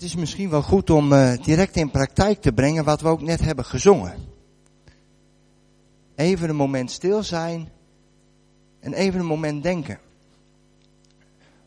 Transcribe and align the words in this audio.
Het 0.00 0.08
is 0.08 0.16
misschien 0.16 0.50
wel 0.50 0.62
goed 0.62 0.90
om 0.90 1.12
uh, 1.12 1.32
direct 1.42 1.76
in 1.76 1.90
praktijk 1.90 2.40
te 2.40 2.52
brengen 2.52 2.84
wat 2.84 3.00
we 3.00 3.08
ook 3.08 3.20
net 3.20 3.40
hebben 3.40 3.64
gezongen. 3.64 4.14
Even 6.14 6.48
een 6.48 6.56
moment 6.56 6.90
stil 6.90 7.22
zijn 7.22 7.68
en 8.80 8.92
even 8.92 9.20
een 9.20 9.26
moment 9.26 9.62
denken. 9.62 9.98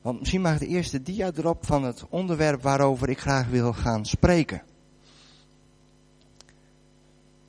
Want 0.01 0.19
misschien 0.19 0.41
mag 0.41 0.57
de 0.57 0.67
eerste 0.67 1.01
dia 1.01 1.31
erop 1.35 1.65
van 1.65 1.83
het 1.83 2.05
onderwerp 2.09 2.61
waarover 2.61 3.09
ik 3.09 3.19
graag 3.19 3.47
wil 3.47 3.73
gaan 3.73 4.05
spreken. 4.05 4.61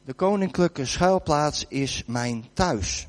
De 0.04 0.12
koninklijke 0.12 0.84
schuilplaats 0.84 1.64
is 1.68 2.02
mijn 2.06 2.44
thuis. 2.52 3.06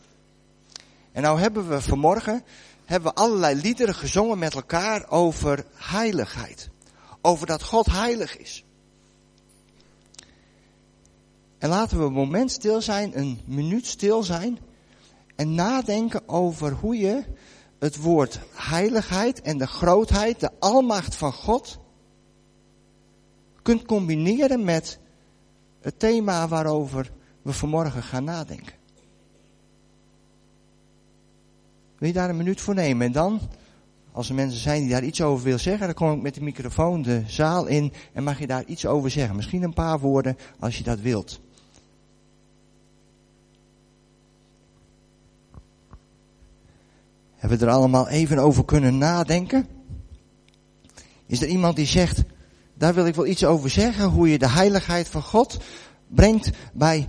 En 1.12 1.22
nou 1.22 1.40
hebben 1.40 1.70
we 1.70 1.82
vanmorgen 1.82 2.44
hebben 2.86 3.10
we 3.10 3.20
allerlei 3.22 3.56
liederen 3.56 3.96
gezongen 3.96 4.40
met 4.40 4.54
elkaar 4.54 5.10
over 5.10 5.66
heiligheid. 5.74 6.74
Over 7.26 7.48
dat 7.48 7.64
God 7.64 7.86
heilig 7.86 8.38
is. 8.38 8.64
En 11.58 11.70
laten 11.70 11.98
we 11.98 12.04
een 12.04 12.14
moment 12.14 12.52
stil 12.52 12.82
zijn, 12.82 13.20
een 13.20 13.40
minuut 13.46 13.86
stil 13.86 14.24
zijn. 14.24 14.60
En 15.36 15.56
nadenken 15.56 16.30
over 16.30 16.72
hoe 16.72 16.98
je 16.98 17.24
het 17.80 17.96
woord 17.96 18.40
heiligheid 18.54 19.42
en 19.42 19.58
de 19.58 19.68
grootheid, 19.68 20.40
de 20.40 20.52
almacht 20.60 21.16
van 21.16 21.34
God, 21.34 21.80
kunt 23.62 23.86
combineren 23.86 24.64
met 24.64 25.00
het 25.82 26.00
thema 26.00 26.48
waarover 26.48 27.12
we 27.42 27.54
vanmorgen 27.54 28.04
gaan 28.04 28.24
nadenken. 28.24 28.74
Wil 31.98 32.08
je 32.08 32.14
daar 32.14 32.30
een 32.30 32.38
minuut 32.38 32.62
voor 32.62 32.74
nemen? 32.74 33.06
En 33.06 33.12
dan, 33.12 33.42
als 34.16 34.30
er 34.30 34.36
mensen 34.36 34.60
zijn 34.60 34.82
die 34.82 34.90
daar 34.90 35.04
iets 35.04 35.22
over 35.22 35.44
willen 35.44 35.60
zeggen, 35.60 35.86
dan 35.86 35.96
kom 35.96 36.12
ik 36.12 36.22
met 36.22 36.34
de 36.34 36.42
microfoon 36.42 37.02
de 37.02 37.24
zaal 37.28 37.66
in 37.66 37.94
en 38.14 38.24
mag 38.24 38.40
je 38.40 38.48
daar 38.48 38.66
iets 38.66 38.86
over 38.86 39.12
zeggen. 39.12 39.36
Misschien 39.36 39.64
een 39.64 39.74
paar 39.74 40.00
woorden 40.00 40.38
als 40.60 40.78
je 40.78 40.84
dat 40.84 41.00
wilt. 41.00 41.40
Hebben 47.36 47.60
we 47.60 47.66
er 47.66 47.72
allemaal 47.72 48.08
even 48.08 48.38
over 48.38 48.66
kunnen 48.66 48.98
nadenken? 48.98 49.68
Is 51.26 51.42
er 51.42 51.48
iemand 51.48 51.76
die 51.76 51.86
zegt, 51.86 52.24
daar 52.74 52.94
wil 52.94 53.06
ik 53.06 53.16
wel 53.16 53.26
iets 53.26 53.46
over 53.46 53.70
zeggen, 53.70 54.10
hoe 54.10 54.30
je 54.30 54.38
de 54.38 54.50
heiligheid 54.50 55.08
van 55.08 55.22
God 55.22 55.60
brengt 56.08 56.50
bij 56.74 57.08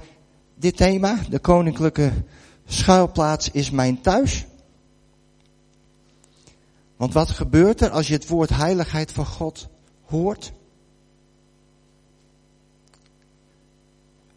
dit 0.54 0.76
thema, 0.76 1.18
de 1.28 1.38
koninklijke 1.38 2.12
schuilplaats 2.64 3.50
is 3.50 3.70
mijn 3.70 4.00
thuis? 4.00 4.46
Want 6.96 7.12
wat 7.12 7.30
gebeurt 7.30 7.80
er 7.80 7.90
als 7.90 8.06
je 8.06 8.12
het 8.12 8.28
woord 8.28 8.50
heiligheid 8.50 9.12
van 9.12 9.26
God 9.26 9.68
hoort? 10.02 10.52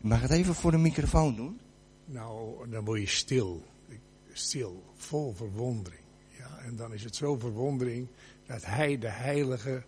Mag 0.02 0.22
het 0.22 0.32
even 0.32 0.56
voor 0.56 0.72
de 0.72 0.78
microfoon 0.78 1.36
doen. 1.36 1.60
Nou, 2.06 2.70
dan 2.70 2.86
word 2.86 3.00
je 3.00 3.08
stil. 3.08 3.64
Stil, 4.34 4.84
vol 4.96 5.34
verwondering. 5.34 6.02
Ja, 6.38 6.58
en 6.58 6.76
dan 6.76 6.94
is 6.94 7.04
het 7.04 7.16
zo 7.16 7.38
verwondering 7.38 8.08
dat 8.46 8.66
hij, 8.66 8.98
de 8.98 9.10
heilige, 9.10 9.84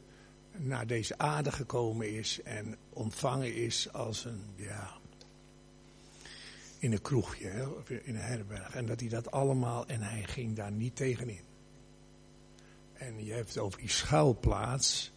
naar 0.57 0.87
deze 0.87 1.17
aarde 1.17 1.51
gekomen 1.51 2.17
is 2.17 2.41
en 2.43 2.75
ontvangen 2.89 3.55
is 3.55 3.93
als 3.93 4.25
een, 4.25 4.41
ja, 4.55 4.91
in 6.79 6.91
een 6.91 7.01
kroegje, 7.01 7.75
of 7.79 7.89
in 7.89 8.15
een 8.15 8.21
herberg. 8.21 8.75
En 8.75 8.85
dat 8.85 8.99
hij 8.99 9.09
dat 9.09 9.31
allemaal, 9.31 9.87
en 9.87 10.01
hij 10.01 10.23
ging 10.23 10.55
daar 10.55 10.71
niet 10.71 10.95
tegenin. 10.95 11.50
En 13.01 13.25
je 13.25 13.33
hebt 13.33 13.47
het 13.47 13.57
over 13.57 13.79
die 13.79 13.89
schuilplaats. 13.89 15.11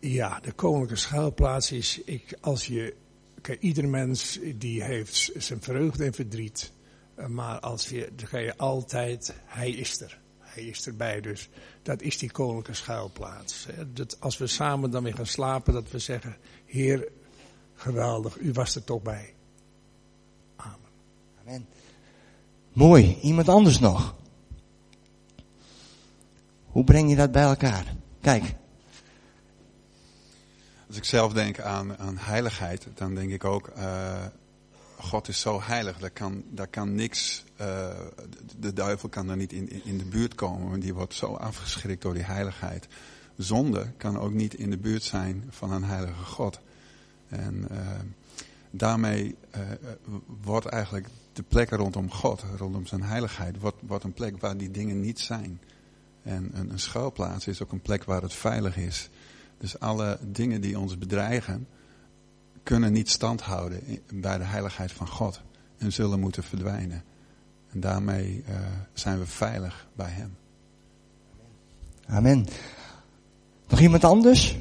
Ja, 0.00 0.40
de 0.40 0.52
koninklijke 0.52 0.96
schuilplaats 0.96 1.72
is, 1.72 2.00
ik, 2.04 2.36
als 2.40 2.66
je, 2.66 2.94
kijk, 3.40 3.60
ieder 3.60 3.88
mens 3.88 4.38
die 4.54 4.82
heeft 4.82 5.30
zijn 5.36 5.62
vreugde 5.62 6.04
en 6.04 6.12
verdriet. 6.12 6.72
Eh, 7.14 7.26
maar 7.26 7.60
als 7.60 7.88
je, 7.88 8.12
dan 8.16 8.26
ga 8.26 8.38
je 8.38 8.56
altijd, 8.56 9.34
hij 9.44 9.70
is 9.70 10.00
er. 10.00 10.20
Hij 10.38 10.62
is 10.62 10.86
erbij, 10.86 11.20
dus 11.20 11.48
dat 11.82 12.02
is 12.02 12.18
die 12.18 12.30
koninklijke 12.30 12.74
schuilplaats. 12.74 13.66
Dat 13.86 14.20
als 14.20 14.38
we 14.38 14.46
samen 14.46 14.90
dan 14.90 15.02
weer 15.02 15.14
gaan 15.14 15.26
slapen, 15.26 15.72
dat 15.72 15.90
we 15.90 15.98
zeggen, 15.98 16.36
Heer, 16.64 17.08
geweldig, 17.74 18.38
u 18.38 18.52
was 18.52 18.74
er 18.74 18.84
toch 18.84 19.02
bij. 19.02 19.34
Amen. 20.56 20.76
Amen. 21.40 21.66
Mooi, 22.72 23.18
iemand 23.20 23.48
anders 23.48 23.78
nog? 23.78 24.20
Hoe 26.72 26.84
breng 26.84 27.10
je 27.10 27.16
dat 27.16 27.32
bij 27.32 27.42
elkaar? 27.42 27.94
Kijk. 28.20 28.54
Als 30.86 30.96
ik 30.96 31.04
zelf 31.04 31.32
denk 31.32 31.60
aan, 31.60 31.98
aan 31.98 32.16
heiligheid, 32.18 32.86
dan 32.94 33.14
denk 33.14 33.30
ik 33.30 33.44
ook, 33.44 33.70
uh, 33.76 34.24
God 34.98 35.28
is 35.28 35.40
zo 35.40 35.60
heilig, 35.62 35.98
daar 35.98 36.10
kan, 36.10 36.42
daar 36.50 36.66
kan 36.66 36.94
niks, 36.94 37.44
uh, 37.60 37.88
de 38.58 38.72
duivel 38.72 39.08
kan 39.08 39.28
er 39.28 39.36
niet 39.36 39.52
in, 39.52 39.84
in 39.84 39.98
de 39.98 40.04
buurt 40.04 40.34
komen, 40.34 40.70
want 40.70 40.82
die 40.82 40.94
wordt 40.94 41.14
zo 41.14 41.34
afgeschrikt 41.34 42.02
door 42.02 42.14
die 42.14 42.22
heiligheid. 42.22 42.88
Zonde 43.36 43.92
kan 43.96 44.18
ook 44.18 44.32
niet 44.32 44.54
in 44.54 44.70
de 44.70 44.78
buurt 44.78 45.02
zijn 45.02 45.44
van 45.50 45.72
een 45.72 45.84
heilige 45.84 46.24
God. 46.24 46.60
En 47.28 47.66
uh, 47.70 47.78
daarmee 48.70 49.36
wordt 50.42 50.66
eigenlijk 50.66 51.06
de 51.32 51.42
plek 51.42 51.70
rondom 51.70 52.10
God, 52.10 52.44
rondom 52.56 52.86
zijn 52.86 53.02
heiligheid, 53.02 53.58
wordt, 53.58 53.76
wordt 53.86 54.04
een 54.04 54.12
plek 54.12 54.40
waar 54.40 54.56
die 54.56 54.70
dingen 54.70 55.00
niet 55.00 55.20
zijn. 55.20 55.60
En 56.22 56.50
een, 56.54 56.78
schuilplaats 56.78 57.46
is 57.46 57.62
ook 57.62 57.72
een 57.72 57.82
plek 57.82 58.04
waar 58.04 58.22
het 58.22 58.34
veilig 58.34 58.76
is. 58.76 59.08
Dus 59.58 59.78
alle 59.78 60.18
dingen 60.20 60.60
die 60.60 60.78
ons 60.78 60.98
bedreigen, 60.98 61.68
kunnen 62.62 62.92
niet 62.92 63.10
stand 63.10 63.40
houden 63.40 63.80
bij 64.14 64.38
de 64.38 64.44
heiligheid 64.44 64.92
van 64.92 65.08
God. 65.08 65.40
En 65.78 65.92
zullen 65.92 66.20
moeten 66.20 66.42
verdwijnen. 66.42 67.02
En 67.70 67.80
daarmee 67.80 68.44
uh, 68.48 68.56
zijn 68.92 69.18
we 69.18 69.26
veilig 69.26 69.86
bij 69.94 70.10
Hem. 70.10 70.36
Amen. 72.06 72.46
Nog 73.68 73.80
iemand 73.80 74.04
anders? 74.04 74.56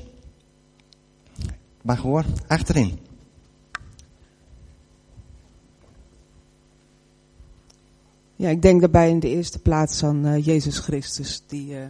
Mag 1.81 1.99
hoor, 1.99 2.25
achterin. 2.47 2.99
Ja, 8.41 8.49
ik 8.49 8.61
denk 8.61 8.79
daarbij 8.79 9.09
in 9.09 9.19
de 9.19 9.29
eerste 9.29 9.59
plaats 9.59 10.03
aan 10.03 10.27
uh, 10.27 10.45
Jezus 10.45 10.77
Christus. 10.77 11.43
Die, 11.47 11.73
uh, 11.73 11.85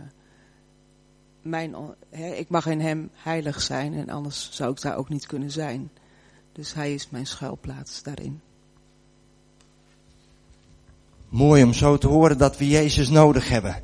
mijn, 1.41 1.75
ik 2.37 2.49
mag 2.49 2.65
in 2.65 2.79
hem 2.79 3.09
heilig 3.13 3.61
zijn 3.61 3.93
en 3.93 4.09
anders 4.09 4.49
zou 4.51 4.71
ik 4.71 4.81
daar 4.81 4.97
ook 4.97 5.09
niet 5.09 5.25
kunnen 5.25 5.51
zijn. 5.51 5.91
Dus 6.51 6.73
hij 6.73 6.93
is 6.93 7.09
mijn 7.09 7.25
schuilplaats 7.25 8.03
daarin. 8.03 8.41
Mooi 11.29 11.63
om 11.63 11.73
zo 11.73 11.97
te 11.97 12.07
horen 12.07 12.37
dat 12.37 12.57
we 12.57 12.67
Jezus 12.67 13.09
nodig 13.09 13.49
hebben. 13.49 13.83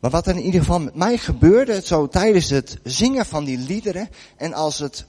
Maar 0.00 0.10
wat 0.10 0.26
er 0.26 0.36
in 0.36 0.44
ieder 0.44 0.60
geval 0.60 0.80
met 0.80 0.94
mij 0.94 1.18
gebeurde, 1.18 1.80
zo 1.82 2.08
tijdens 2.08 2.50
het 2.50 2.78
zingen 2.82 3.26
van 3.26 3.44
die 3.44 3.58
liederen 3.58 4.08
en 4.36 4.52
als 4.52 4.78
het, 4.78 5.06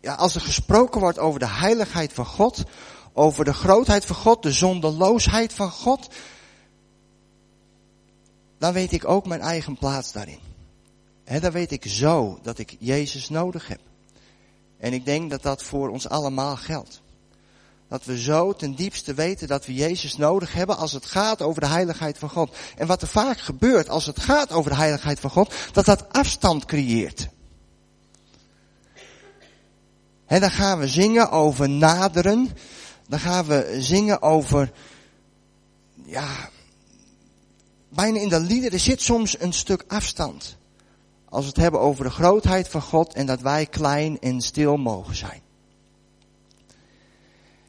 ja, 0.00 0.14
als 0.14 0.34
er 0.34 0.40
gesproken 0.40 1.00
wordt 1.00 1.18
over 1.18 1.40
de 1.40 1.48
heiligheid 1.48 2.12
van 2.12 2.26
God, 2.26 2.64
over 3.12 3.44
de 3.44 3.54
grootheid 3.54 4.04
van 4.04 4.16
God, 4.16 4.42
de 4.42 4.52
zondeloosheid 4.52 5.52
van 5.52 5.70
God, 5.70 6.08
dan 8.58 8.72
weet 8.72 8.92
ik 8.92 9.08
ook 9.08 9.26
mijn 9.26 9.40
eigen 9.40 9.78
plaats 9.78 10.12
daarin. 10.12 10.40
En 11.24 11.40
dan 11.40 11.52
weet 11.52 11.72
ik 11.72 11.84
zo 11.86 12.38
dat 12.42 12.58
ik 12.58 12.76
Jezus 12.78 13.28
nodig 13.28 13.68
heb. 13.68 13.80
En 14.78 14.92
ik 14.92 15.04
denk 15.04 15.30
dat 15.30 15.42
dat 15.42 15.62
voor 15.62 15.88
ons 15.88 16.08
allemaal 16.08 16.56
geldt. 16.56 17.00
Dat 17.88 18.04
we 18.04 18.18
zo 18.18 18.52
ten 18.52 18.74
diepste 18.74 19.14
weten 19.14 19.48
dat 19.48 19.66
we 19.66 19.74
Jezus 19.74 20.16
nodig 20.16 20.52
hebben 20.52 20.76
als 20.76 20.92
het 20.92 21.06
gaat 21.06 21.42
over 21.42 21.60
de 21.60 21.66
heiligheid 21.66 22.18
van 22.18 22.30
God. 22.30 22.56
En 22.76 22.86
wat 22.86 23.02
er 23.02 23.08
vaak 23.08 23.38
gebeurt 23.38 23.88
als 23.88 24.06
het 24.06 24.20
gaat 24.20 24.52
over 24.52 24.70
de 24.70 24.76
heiligheid 24.76 25.20
van 25.20 25.30
God, 25.30 25.54
dat 25.72 25.84
dat 25.84 26.12
afstand 26.12 26.64
creëert. 26.64 27.28
En 30.26 30.40
dan 30.40 30.50
gaan 30.50 30.78
we 30.78 30.88
zingen 30.88 31.30
over 31.30 31.68
naderen. 31.68 32.50
Dan 33.08 33.18
gaan 33.18 33.44
we 33.44 33.76
zingen 33.78 34.22
over, 34.22 34.72
ja, 36.04 36.50
bijna 37.88 38.18
in 38.18 38.28
de 38.28 38.40
liederen 38.40 38.80
zit 38.80 39.02
soms 39.02 39.40
een 39.40 39.52
stuk 39.52 39.84
afstand. 39.86 40.56
Als 41.28 41.42
we 41.42 41.48
het 41.48 41.60
hebben 41.60 41.80
over 41.80 42.04
de 42.04 42.10
grootheid 42.10 42.68
van 42.68 42.82
God 42.82 43.14
en 43.14 43.26
dat 43.26 43.40
wij 43.40 43.66
klein 43.66 44.18
en 44.18 44.40
stil 44.40 44.76
mogen 44.76 45.16
zijn. 45.16 45.40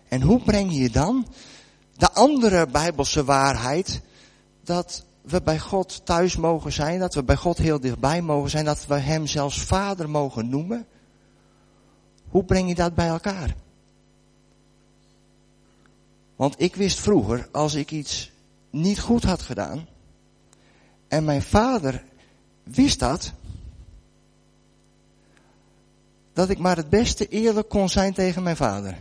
En 0.07 0.21
hoe 0.21 0.43
breng 0.43 0.73
je 0.73 0.89
dan 0.89 1.27
de 1.95 2.11
andere 2.11 2.67
bijbelse 2.67 3.23
waarheid 3.23 4.01
dat 4.63 5.05
we 5.21 5.41
bij 5.41 5.59
God 5.59 6.05
thuis 6.05 6.35
mogen 6.35 6.71
zijn, 6.71 6.99
dat 6.99 7.13
we 7.13 7.23
bij 7.23 7.35
God 7.35 7.57
heel 7.57 7.79
dichtbij 7.79 8.21
mogen 8.21 8.49
zijn, 8.49 8.65
dat 8.65 8.85
we 8.85 8.95
Hem 8.95 9.27
zelfs 9.27 9.61
Vader 9.61 10.09
mogen 10.09 10.49
noemen? 10.49 10.87
Hoe 12.29 12.43
breng 12.43 12.67
je 12.67 12.75
dat 12.75 12.95
bij 12.95 13.07
elkaar? 13.07 13.55
Want 16.39 16.61
ik 16.61 16.75
wist 16.75 16.99
vroeger, 16.99 17.47
als 17.51 17.73
ik 17.73 17.91
iets 17.91 18.31
niet 18.69 18.99
goed 18.99 19.23
had 19.23 19.41
gedaan, 19.41 19.87
En 21.07 21.23
mijn 21.23 21.41
vader 21.41 22.03
wist 22.63 22.99
dat. 22.99 23.33
Dat 26.33 26.49
ik 26.49 26.57
maar 26.57 26.75
het 26.75 26.89
beste 26.89 27.27
eerlijk 27.27 27.69
kon 27.69 27.89
zijn 27.89 28.13
tegen 28.13 28.43
mijn 28.43 28.55
vader. 28.55 28.97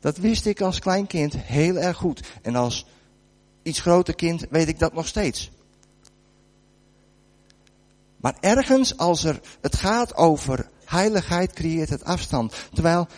Dat 0.00 0.16
wist 0.16 0.46
ik 0.46 0.60
als 0.60 0.78
klein 0.78 1.06
kind 1.06 1.36
heel 1.36 1.76
erg 1.76 1.96
goed. 1.96 2.20
En 2.42 2.54
als 2.56 2.86
iets 3.62 3.80
groter 3.80 4.14
kind 4.14 4.46
weet 4.50 4.68
ik 4.68 4.78
dat 4.78 4.92
nog 4.92 5.06
steeds. 5.06 5.50
Maar 8.16 8.36
ergens 8.40 8.96
als 8.96 9.24
er, 9.24 9.40
het 9.60 9.76
gaat 9.76 10.14
over 10.14 10.70
heiligheid 10.84 11.52
creëert 11.52 11.90
het 11.90 12.04
afstand. 12.04 12.54
Terwijl 12.72 13.08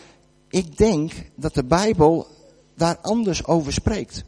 ik 0.49 0.77
denk 0.77 1.13
dat 1.35 1.55
de 1.55 1.65
Bijbel 1.65 2.37
daar 2.79 2.99
anders 3.03 3.47
over 3.47 3.73
spreekt. 3.73 4.25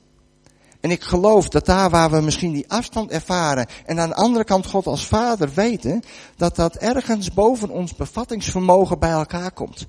En 0.81 0.91
ik 0.91 1.03
geloof 1.03 1.49
dat 1.49 1.67
daar 1.67 1.91
waar 1.91 2.11
we 2.11 2.21
misschien 2.21 2.53
die 2.53 2.71
afstand 2.71 3.11
ervaren 3.11 3.67
en 3.87 4.01
aan 4.01 4.09
de 4.09 4.15
andere 4.15 4.45
kant 4.45 4.67
God 4.67 4.87
als 4.87 5.07
vader 5.07 5.51
weten, 5.55 6.03
dat 6.37 6.57
dat 6.57 6.77
ergens 6.77 7.33
boven 7.33 7.71
ons 7.71 7.95
bevattingsvermogen 7.95 8.99
bij 8.99 9.11
elkaar 9.11 9.53
komt. 9.53 9.87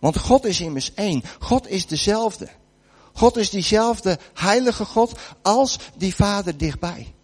Want 0.00 0.18
God 0.18 0.44
is 0.44 0.60
immers 0.60 0.94
één. 0.94 1.22
God 1.38 1.68
is 1.68 1.86
dezelfde. 1.86 2.48
God 3.12 3.36
is 3.36 3.50
diezelfde 3.50 4.18
heilige 4.34 4.84
God 4.84 5.12
als 5.42 5.78
die 5.96 6.14
vader 6.14 6.56
dichtbij. 6.56 7.14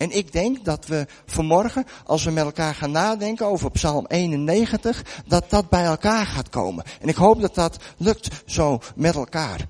En 0.00 0.10
ik 0.10 0.32
denk 0.32 0.64
dat 0.64 0.86
we 0.86 1.06
vanmorgen, 1.26 1.84
als 2.04 2.24
we 2.24 2.30
met 2.30 2.44
elkaar 2.44 2.74
gaan 2.74 2.90
nadenken 2.90 3.46
over 3.46 3.70
Psalm 3.70 4.06
91, 4.06 5.22
dat 5.26 5.50
dat 5.50 5.68
bij 5.68 5.84
elkaar 5.84 6.26
gaat 6.26 6.48
komen. 6.48 6.84
En 7.00 7.08
ik 7.08 7.14
hoop 7.14 7.40
dat 7.40 7.54
dat 7.54 7.78
lukt 7.96 8.42
zo 8.46 8.78
met 8.94 9.14
elkaar. 9.14 9.66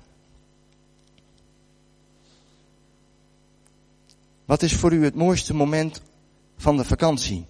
Wat 4.45 4.61
is 4.61 4.75
voor 4.75 4.93
u 4.93 5.03
het 5.03 5.15
mooiste 5.15 5.53
moment 5.53 6.01
van 6.57 6.77
de 6.77 6.85
vakantie? 6.85 7.45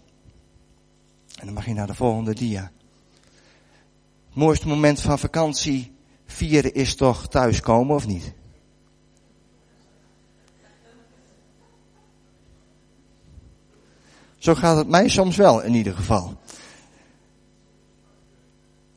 En 1.40 1.46
dan 1.46 1.54
mag 1.54 1.66
je 1.66 1.74
naar 1.74 1.88
de 1.88 1.96
volgende 1.96 2.34
dia. 2.34 2.72
Het 4.28 4.36
mooiste 4.36 4.68
moment 4.68 5.02
van 5.02 5.20
vakantie 5.20 5.92
vieren 6.26 6.74
is 6.74 6.96
toch 6.96 7.28
thuiskomen 7.28 7.96
of 7.96 8.08
niet? 8.08 8.34
Zo 14.42 14.56
gaat 14.56 14.78
het 14.78 14.88
mij 14.88 15.10
soms 15.10 15.36
wel 15.36 15.62
in 15.62 15.74
ieder 15.74 15.94
geval. 15.94 16.38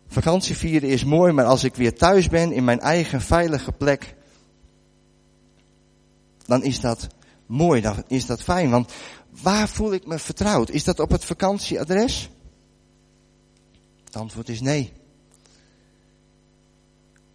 Vakantie 0.07 0.57
vieren 0.57 0.89
is 0.89 1.05
mooi, 1.05 1.33
maar 1.33 1.45
als 1.45 1.65
ik 1.65 1.75
weer 1.75 1.95
thuis 1.95 2.29
ben 2.29 2.53
in 2.53 2.65
mijn 2.65 2.81
eigen 2.81 3.21
veilige 3.21 3.73
plek, 3.73 4.15
dan 6.47 6.63
is 6.63 6.81
dat 6.81 7.07
mooi, 7.47 7.81
dan 7.81 8.03
is 8.07 8.27
dat 8.27 8.43
fijn. 8.43 8.71
Want 8.71 8.93
waar 9.43 9.69
voel 9.69 9.93
ik 9.93 10.07
me 10.07 10.19
vertrouwd? 10.19 10.71
Is 10.71 10.85
dat 10.85 11.01
op 11.01 11.11
het 11.11 11.25
vakantieadres? 11.25 12.31
Het 14.05 14.17
antwoord 14.17 14.49
is 14.49 14.61
nee. 14.61 14.93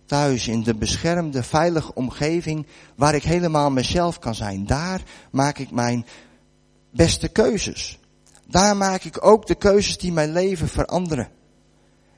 Thuis 0.05 0.47
in 0.47 0.63
de 0.63 0.75
beschermde, 0.75 1.43
veilige 1.43 1.93
omgeving 1.93 2.67
waar 2.95 3.15
ik 3.15 3.23
helemaal 3.23 3.71
mezelf 3.71 4.19
kan 4.19 4.35
zijn. 4.35 4.65
Daar 4.65 5.01
maak 5.31 5.57
ik 5.57 5.71
mijn 5.71 6.05
beste 6.91 7.27
keuzes. 7.27 7.99
Daar 8.47 8.77
maak 8.77 9.03
ik 9.03 9.25
ook 9.25 9.47
de 9.47 9.55
keuzes 9.55 9.97
die 9.97 10.11
mijn 10.11 10.31
leven 10.31 10.67
veranderen. 10.67 11.29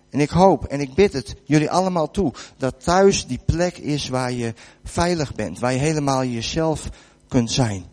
En 0.09 0.19
ik 0.19 0.29
hoop 0.29 0.65
en 0.65 0.79
ik 0.79 0.93
bid 0.93 1.13
het 1.13 1.35
jullie 1.43 1.71
allemaal 1.71 2.11
toe 2.11 2.33
dat 2.57 2.83
thuis 2.83 3.27
die 3.27 3.39
plek 3.45 3.77
is 3.77 4.09
waar 4.09 4.31
je 4.31 4.53
veilig 4.83 5.35
bent, 5.35 5.59
waar 5.59 5.73
je 5.73 5.79
helemaal 5.79 6.23
jezelf 6.23 6.89
kunt 7.27 7.51
zijn. 7.51 7.85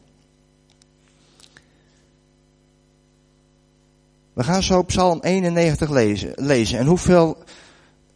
We 4.33 4.45
gaan 4.45 4.63
zo 4.63 4.83
Psalm 4.83 5.21
91 5.21 5.91
lezen. 5.91 6.33
lezen. 6.37 6.79
En 6.79 6.87
hoeveel, 6.87 7.39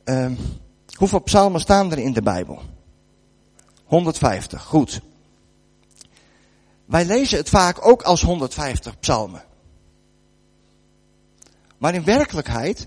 uh, 0.05 0.31
hoeveel 0.97 1.21
psalmen 1.21 1.61
staan 1.61 1.93
er 1.93 1.99
in 1.99 2.13
de 2.13 2.23
Bijbel? 2.23 2.63
150, 3.85 4.63
goed. 4.63 5.01
Wij 6.93 7.05
lezen 7.05 7.39
het 7.39 7.49
vaak 7.49 7.87
ook 7.87 8.03
als 8.03 8.23
150 8.23 8.99
psalmen. 8.99 9.45
Maar 11.79 11.95
in 11.95 12.05
werkelijkheid 12.05 12.87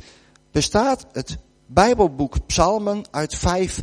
bestaat 0.52 1.06
het 1.12 1.38
Bijbelboek 1.66 2.46
Psalmen 2.46 3.04
uit 3.12 3.36
vijf 3.36 3.82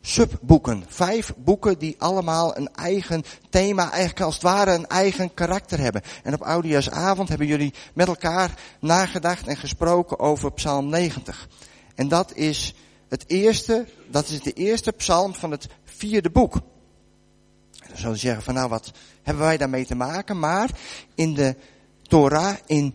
subboeken. 0.00 0.84
Vijf 0.88 1.32
boeken 1.36 1.78
die 1.78 1.94
allemaal 1.98 2.56
een 2.56 2.74
eigen 2.74 3.22
thema, 3.50 3.90
eigenlijk 3.90 4.20
als 4.20 4.34
het 4.34 4.42
ware 4.42 4.74
een 4.74 4.86
eigen 4.86 5.34
karakter 5.34 5.78
hebben. 5.78 6.02
En 6.22 6.34
op 6.34 6.42
Oudejaarsavond 6.42 7.28
hebben 7.28 7.46
jullie 7.46 7.74
met 7.94 8.08
elkaar 8.08 8.54
nagedacht 8.80 9.46
en 9.46 9.56
gesproken 9.56 10.18
over 10.18 10.52
Psalm 10.52 10.88
90. 10.88 11.48
En 11.94 12.08
dat 12.08 12.34
is 12.34 12.74
het 13.08 13.24
eerste, 13.26 13.86
dat 14.10 14.28
is 14.28 14.40
de 14.40 14.52
eerste 14.52 14.92
psalm 14.92 15.34
van 15.34 15.50
het 15.50 15.68
vierde 15.84 16.30
boek. 16.30 16.56
Dan 17.88 17.96
zullen 17.96 18.12
je 18.12 18.18
zeggen 18.18 18.42
van 18.42 18.54
nou 18.54 18.68
wat 18.68 18.92
hebben 19.22 19.44
wij 19.44 19.56
daarmee 19.56 19.86
te 19.86 19.94
maken? 19.94 20.38
Maar 20.38 20.70
in 21.14 21.34
de 21.34 21.56
Torah, 22.02 22.56
in 22.66 22.94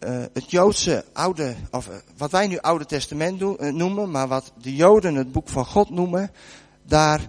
uh, 0.00 0.24
het 0.32 0.50
Joodse 0.50 1.04
oude, 1.12 1.54
of 1.70 1.88
uh, 1.88 1.94
wat 2.16 2.30
wij 2.30 2.46
nu 2.46 2.58
Oude 2.58 2.86
Testament 2.86 3.40
uh, 3.40 3.72
noemen, 3.72 4.10
maar 4.10 4.28
wat 4.28 4.52
de 4.62 4.74
Joden 4.74 5.14
het 5.14 5.32
boek 5.32 5.48
van 5.48 5.66
God 5.66 5.90
noemen, 5.90 6.30
daar 6.82 7.20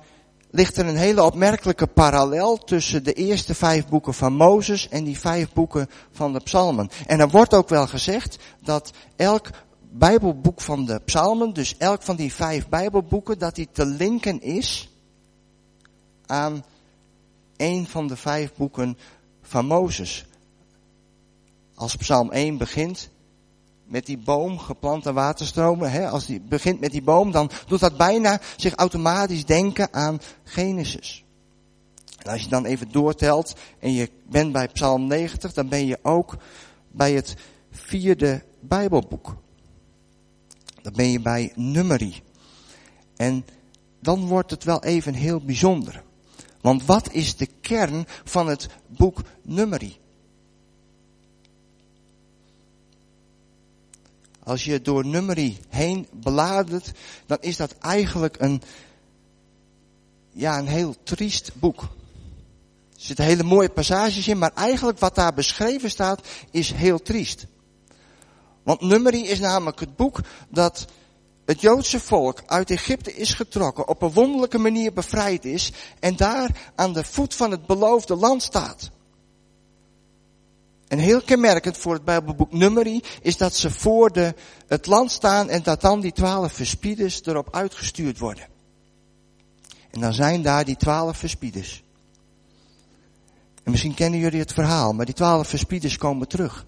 ligt 0.52 0.78
er 0.78 0.86
een 0.86 0.98
hele 0.98 1.24
opmerkelijke 1.24 1.88
parallel 1.88 2.58
tussen 2.58 3.04
de 3.04 3.14
eerste 3.14 3.56
vijf 3.56 3.88
boeken 3.88 4.14
van 4.14 4.34
Mozes 4.34 4.90
en 4.90 5.04
die 5.04 5.20
vijf 5.20 5.54
boeken 5.54 5.90
van 6.12 6.34
de 6.34 6.40
Psalmen. 6.40 6.90
En 7.06 7.20
er 7.20 7.30
wordt 7.30 7.54
ook 7.54 7.70
wel 7.70 7.88
gezegd 7.88 8.38
dat 8.64 8.92
elk 9.16 9.50
Bijbelboek 9.92 10.62
van 10.62 10.86
de 10.86 11.02
Psalmen, 11.06 11.54
dus 11.54 11.78
elk 11.78 12.02
van 12.02 12.16
die 12.16 12.34
vijf 12.34 12.68
Bijbelboeken, 12.68 13.40
dat 13.40 13.56
die 13.56 13.70
te 13.72 13.86
linken 13.86 14.42
is 14.42 14.97
aan 16.28 16.64
een 17.58 17.88
van 17.88 18.08
de 18.08 18.16
vijf 18.16 18.54
boeken 18.54 18.98
van 19.42 19.66
Mozes. 19.66 20.26
Als 21.76 21.96
Psalm 21.96 22.32
1 22.32 22.58
begint 22.58 23.10
met 23.86 24.06
die 24.06 24.18
boom 24.18 24.60
geplant 24.60 25.08
aan 25.08 25.14
waterstromen, 25.14 25.92
hè, 25.92 26.10
als 26.10 26.26
die 26.26 26.40
begint 26.40 26.80
met 26.80 26.92
die 26.92 27.02
boom, 27.02 27.32
dan 27.32 27.52
doet 27.68 27.80
dat 27.80 27.98
bijna 27.98 28.42
zich 28.56 28.74
automatisch 28.74 29.46
denken 29.46 29.94
aan 29.94 30.20
Genesis. 30.44 31.24
En 32.18 32.32
als 32.32 32.42
je 32.42 32.50
dan 32.50 32.66
even 32.66 32.92
doortelt 32.92 33.56
en 33.80 33.94
je 33.94 34.10
bent 34.30 34.52
bij 34.52 34.68
Psalm 34.68 35.08
90, 35.08 35.54
dan 35.54 35.70
ben 35.70 35.86
je 35.86 36.00
ook 36.02 36.38
bij 36.92 37.14
het 37.14 37.36
vierde 37.72 38.44
Bijbelboek. 38.60 39.36
Dan 40.82 40.94
ben 40.94 41.12
je 41.12 41.20
bij 41.20 41.52
Numeri. 41.56 42.22
En 43.16 43.46
dan 44.00 44.26
wordt 44.26 44.52
het 44.52 44.64
wel 44.64 44.84
even 44.84 45.14
heel 45.14 45.40
bijzonder. 45.40 46.04
Want 46.62 46.86
wat 46.86 47.12
is 47.12 47.36
de 47.36 47.48
kern 47.62 48.06
van 48.24 48.48
het 48.48 48.68
boek 48.88 49.22
Numeri? 49.42 49.98
Als 54.48 54.64
je 54.64 54.82
door 54.82 55.06
nummerie 55.06 55.58
heen 55.70 56.08
beladert, 56.12 56.92
dan 57.26 57.38
is 57.42 57.58
dat 57.58 57.78
eigenlijk 57.78 58.40
een, 58.40 58.62
ja, 60.32 60.58
een 60.58 60.68
heel 60.68 60.96
triest 61.04 61.52
boek. 61.54 61.82
Er 61.82 61.88
zitten 63.04 63.26
hele 63.26 63.44
mooie 63.44 63.70
passages 63.70 64.28
in, 64.28 64.38
maar 64.38 64.52
eigenlijk 64.54 65.00
wat 65.00 65.16
daar 65.16 65.34
beschreven 65.34 65.90
staat, 65.90 66.28
is 66.52 66.72
heel 66.72 67.02
triest. 67.02 67.46
Want 68.64 68.82
nummerie 68.82 69.28
is 69.28 69.40
namelijk 69.40 69.80
het 69.80 69.96
boek 69.96 70.20
dat 70.50 70.86
het 71.48 71.62
Joodse 71.62 72.00
volk 72.00 72.44
uit 72.46 72.72
Egypte 72.72 73.14
is 73.16 73.34
getrokken, 73.34 73.88
op 73.88 74.02
een 74.02 74.12
wonderlijke 74.12 74.58
manier 74.58 74.94
bevrijd 74.94 75.46
is 75.46 75.72
en 76.00 76.16
daar 76.16 76.72
aan 76.76 76.94
de 76.94 77.04
voet 77.04 77.34
van 77.34 77.52
het 77.52 77.66
beloofde 77.66 78.16
land 78.16 78.44
staat. 78.44 78.90
En 80.88 80.98
heel 80.98 81.22
kenmerkend 81.22 81.78
voor 81.78 81.94
het 81.94 82.04
Bijbelboek 82.04 82.52
Numeri 82.52 83.02
is 83.22 83.38
dat 83.38 83.56
ze 83.56 83.72
voor 83.72 84.12
de, 84.12 84.36
het 84.68 84.86
land 84.86 85.12
staan 85.12 85.50
en 85.50 85.64
dat 85.64 85.82
dan 85.82 86.00
die 86.00 86.12
twaalf 86.12 86.54
verspieders 86.54 87.26
erop 87.26 87.56
uitgestuurd 87.56 88.18
worden. 88.18 88.48
En 89.92 90.00
dan 90.00 90.14
zijn 90.14 90.42
daar 90.42 90.66
die 90.66 90.78
twaalf 90.78 91.18
verspieders. 91.18 91.84
En 93.64 93.72
misschien 93.72 93.94
kennen 93.94 94.20
jullie 94.20 94.40
het 94.40 94.54
verhaal, 94.54 94.94
maar 94.94 95.06
die 95.06 95.16
twaalf 95.16 95.48
verspieders 95.48 95.98
komen 95.98 96.28
terug. 96.28 96.66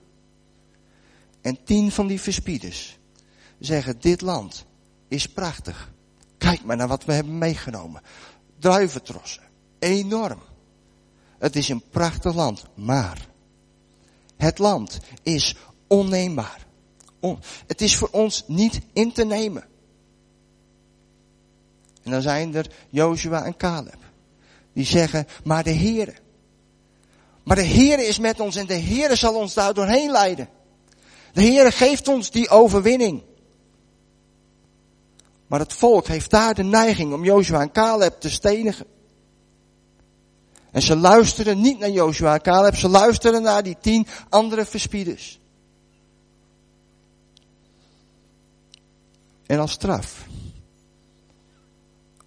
En 1.41 1.63
tien 1.63 1.91
van 1.91 2.07
die 2.07 2.21
verspieders 2.21 2.98
zeggen, 3.59 4.00
dit 4.00 4.21
land 4.21 4.67
is 5.10 5.28
prachtig. 5.28 5.92
Kijk 6.38 6.63
maar 6.63 6.75
naar 6.75 6.88
wat 6.88 7.06
we 7.06 7.13
hebben 7.13 7.38
meegenomen. 7.38 8.01
Druiventrossen. 8.60 9.44
Enorm. 9.80 10.42
Het 11.38 11.56
is 11.56 11.70
een 11.70 11.84
prachtig 11.89 12.34
land, 12.34 12.66
maar 12.74 13.28
het 14.38 14.58
land 14.58 15.00
is 15.24 15.56
onneembaar. 15.88 16.68
het 17.68 17.82
is 17.82 17.96
voor 17.96 18.10
ons 18.12 18.44
niet 18.48 18.82
in 18.94 19.12
te 19.12 19.25
nemen. 19.25 19.63
En 22.04 22.12
dan 22.12 22.22
zijn 22.22 22.56
er 22.56 22.72
Joshua 22.89 23.46
en 23.46 23.58
Caleb. 23.58 23.98
Die 24.74 24.86
zeggen, 24.86 25.28
maar 25.44 25.63
de 25.63 25.74
Heere. 25.74 26.13
Maar 27.44 27.56
de 27.56 27.62
Heer 27.62 28.08
is 28.08 28.20
met 28.20 28.39
ons 28.39 28.56
en 28.56 28.66
de 28.66 28.74
Heer 28.74 29.18
zal 29.18 29.36
ons 29.36 29.54
daar 29.54 29.74
doorheen 29.74 30.12
leiden. 30.12 30.50
De 31.34 31.42
Heer 31.42 31.72
geeft 31.72 32.08
ons 32.08 32.32
die 32.32 32.50
overwinning. 32.50 33.24
Maar 35.50 35.60
het 35.60 35.74
volk 35.74 36.08
heeft 36.08 36.29
daar 36.29 36.53
de 36.53 36.63
neiging 36.63 37.13
om 37.13 37.24
Joshua 37.24 37.62
en 37.62 37.72
Caleb 37.72 38.20
te 38.20 38.29
stenigen. 38.29 38.86
En 40.72 40.82
ze 40.82 40.96
luisteren 40.96 41.62
niet 41.62 41.79
naar 41.79 41.89
Joshua 41.89 42.34
en 42.34 42.41
Caleb, 42.41 42.75
ze 42.75 42.88
luisteren 42.89 43.41
naar 43.41 43.63
die 43.63 43.77
tien 43.82 44.08
andere 44.29 44.65
verspieders. 44.65 45.39
En 49.46 49.60
als 49.60 49.72
straf 49.72 50.27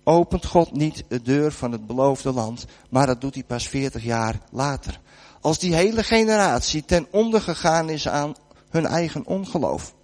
opent 0.04 0.46
God 0.46 0.72
niet 0.72 1.04
de 1.08 1.22
deur 1.22 1.52
van 1.52 1.72
het 1.72 1.86
beloofde 1.86 2.32
land, 2.32 2.64
maar 2.90 3.06
dat 3.06 3.20
doet 3.20 3.34
hij 3.34 3.44
pas 3.44 3.68
40 3.68 4.02
jaar 4.02 4.40
later. 4.50 5.00
Als 5.40 5.58
die 5.58 5.74
hele 5.74 6.02
generatie 6.02 6.84
ten 6.84 7.06
onder 7.10 7.40
gegaan 7.40 7.88
is 7.88 8.08
aan 8.08 8.34
hun 8.68 8.86
eigen 8.86 9.26
ongeloof. 9.26 9.94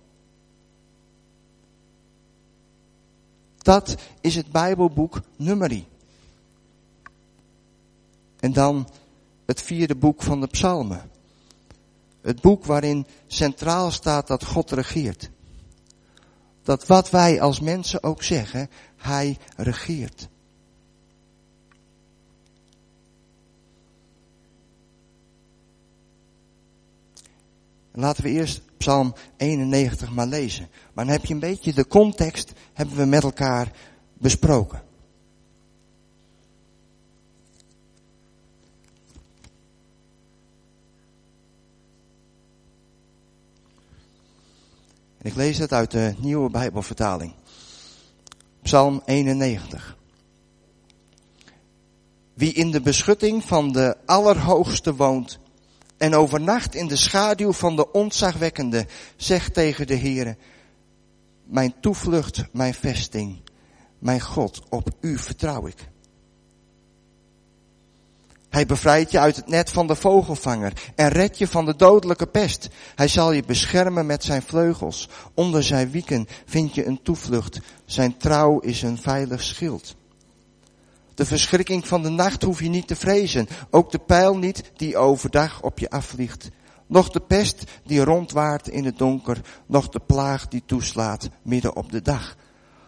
Dat 3.68 3.96
is 4.20 4.34
het 4.34 4.50
Bijbelboek 4.50 5.20
Numeri. 5.36 5.86
En 8.40 8.52
dan 8.52 8.88
het 9.46 9.62
vierde 9.62 9.94
boek 9.94 10.22
van 10.22 10.40
de 10.40 10.46
Psalmen. 10.46 11.10
Het 12.20 12.40
boek 12.40 12.64
waarin 12.64 13.06
centraal 13.26 13.90
staat 13.90 14.26
dat 14.26 14.44
God 14.44 14.70
regeert. 14.70 15.30
Dat 16.62 16.86
wat 16.86 17.10
wij 17.10 17.40
als 17.40 17.60
mensen 17.60 18.02
ook 18.02 18.22
zeggen, 18.22 18.70
Hij 18.96 19.38
regeert. 19.56 20.28
Laten 27.92 28.22
we 28.22 28.30
eerst 28.30 28.60
Psalm 28.78 29.14
91 29.36 30.10
maar 30.10 30.26
lezen. 30.26 30.68
Maar 30.92 31.04
dan 31.04 31.14
heb 31.14 31.24
je 31.24 31.34
een 31.34 31.40
beetje 31.40 31.72
de 31.72 31.86
context 31.86 32.52
hebben 32.72 32.96
we 32.96 33.04
met 33.04 33.22
elkaar 33.22 33.72
besproken. 34.18 34.86
ik 45.28 45.34
lees 45.34 45.58
het 45.58 45.72
uit 45.72 45.90
de 45.90 46.14
nieuwe 46.18 46.50
Bijbelvertaling. 46.50 47.32
Psalm 48.62 49.02
91. 49.04 49.96
Wie 52.34 52.52
in 52.52 52.70
de 52.70 52.80
beschutting 52.80 53.44
van 53.44 53.72
de 53.72 53.96
Allerhoogste 54.06 54.94
woont 54.94 55.38
en 55.98 56.14
overnacht 56.14 56.74
in 56.74 56.86
de 56.86 56.96
schaduw 56.96 57.52
van 57.52 57.76
de 57.76 57.92
ontzagwekkende, 57.92 58.86
zegt 59.16 59.54
tegen 59.54 59.86
de 59.86 59.96
Heere, 59.96 60.36
mijn 61.44 61.74
toevlucht, 61.80 62.44
mijn 62.52 62.74
vesting, 62.74 63.40
mijn 63.98 64.20
God, 64.20 64.62
op 64.68 64.90
u 65.00 65.18
vertrouw 65.18 65.66
ik. 65.66 65.88
Hij 68.48 68.66
bevrijdt 68.66 69.10
je 69.10 69.18
uit 69.18 69.36
het 69.36 69.48
net 69.48 69.70
van 69.70 69.86
de 69.86 69.94
vogelvanger 69.94 70.72
en 70.94 71.08
redt 71.08 71.38
je 71.38 71.48
van 71.48 71.64
de 71.64 71.76
dodelijke 71.76 72.26
pest. 72.26 72.68
Hij 72.94 73.08
zal 73.08 73.32
je 73.32 73.42
beschermen 73.42 74.06
met 74.06 74.24
zijn 74.24 74.42
vleugels. 74.42 75.08
Onder 75.34 75.62
zijn 75.62 75.90
wieken 75.90 76.26
vind 76.46 76.74
je 76.74 76.86
een 76.86 77.02
toevlucht. 77.02 77.60
Zijn 77.84 78.16
trouw 78.16 78.58
is 78.58 78.82
een 78.82 78.98
veilig 78.98 79.42
schild. 79.42 79.96
De 81.18 81.26
verschrikking 81.26 81.86
van 81.86 82.02
de 82.02 82.08
nacht 82.08 82.42
hoef 82.42 82.60
je 82.60 82.68
niet 82.68 82.86
te 82.86 82.96
vrezen. 82.96 83.48
Ook 83.70 83.90
de 83.90 83.98
pijl 83.98 84.36
niet 84.36 84.70
die 84.76 84.96
overdag 84.96 85.62
op 85.62 85.78
je 85.78 85.90
afvliegt. 85.90 86.50
Nog 86.86 87.10
de 87.10 87.20
pest 87.20 87.64
die 87.84 88.04
rondwaart 88.04 88.68
in 88.68 88.84
het 88.84 88.98
donker. 88.98 89.40
Nog 89.66 89.88
de 89.88 90.00
plaag 90.06 90.48
die 90.48 90.62
toeslaat 90.66 91.28
midden 91.42 91.76
op 91.76 91.92
de 91.92 92.02
dag. 92.02 92.36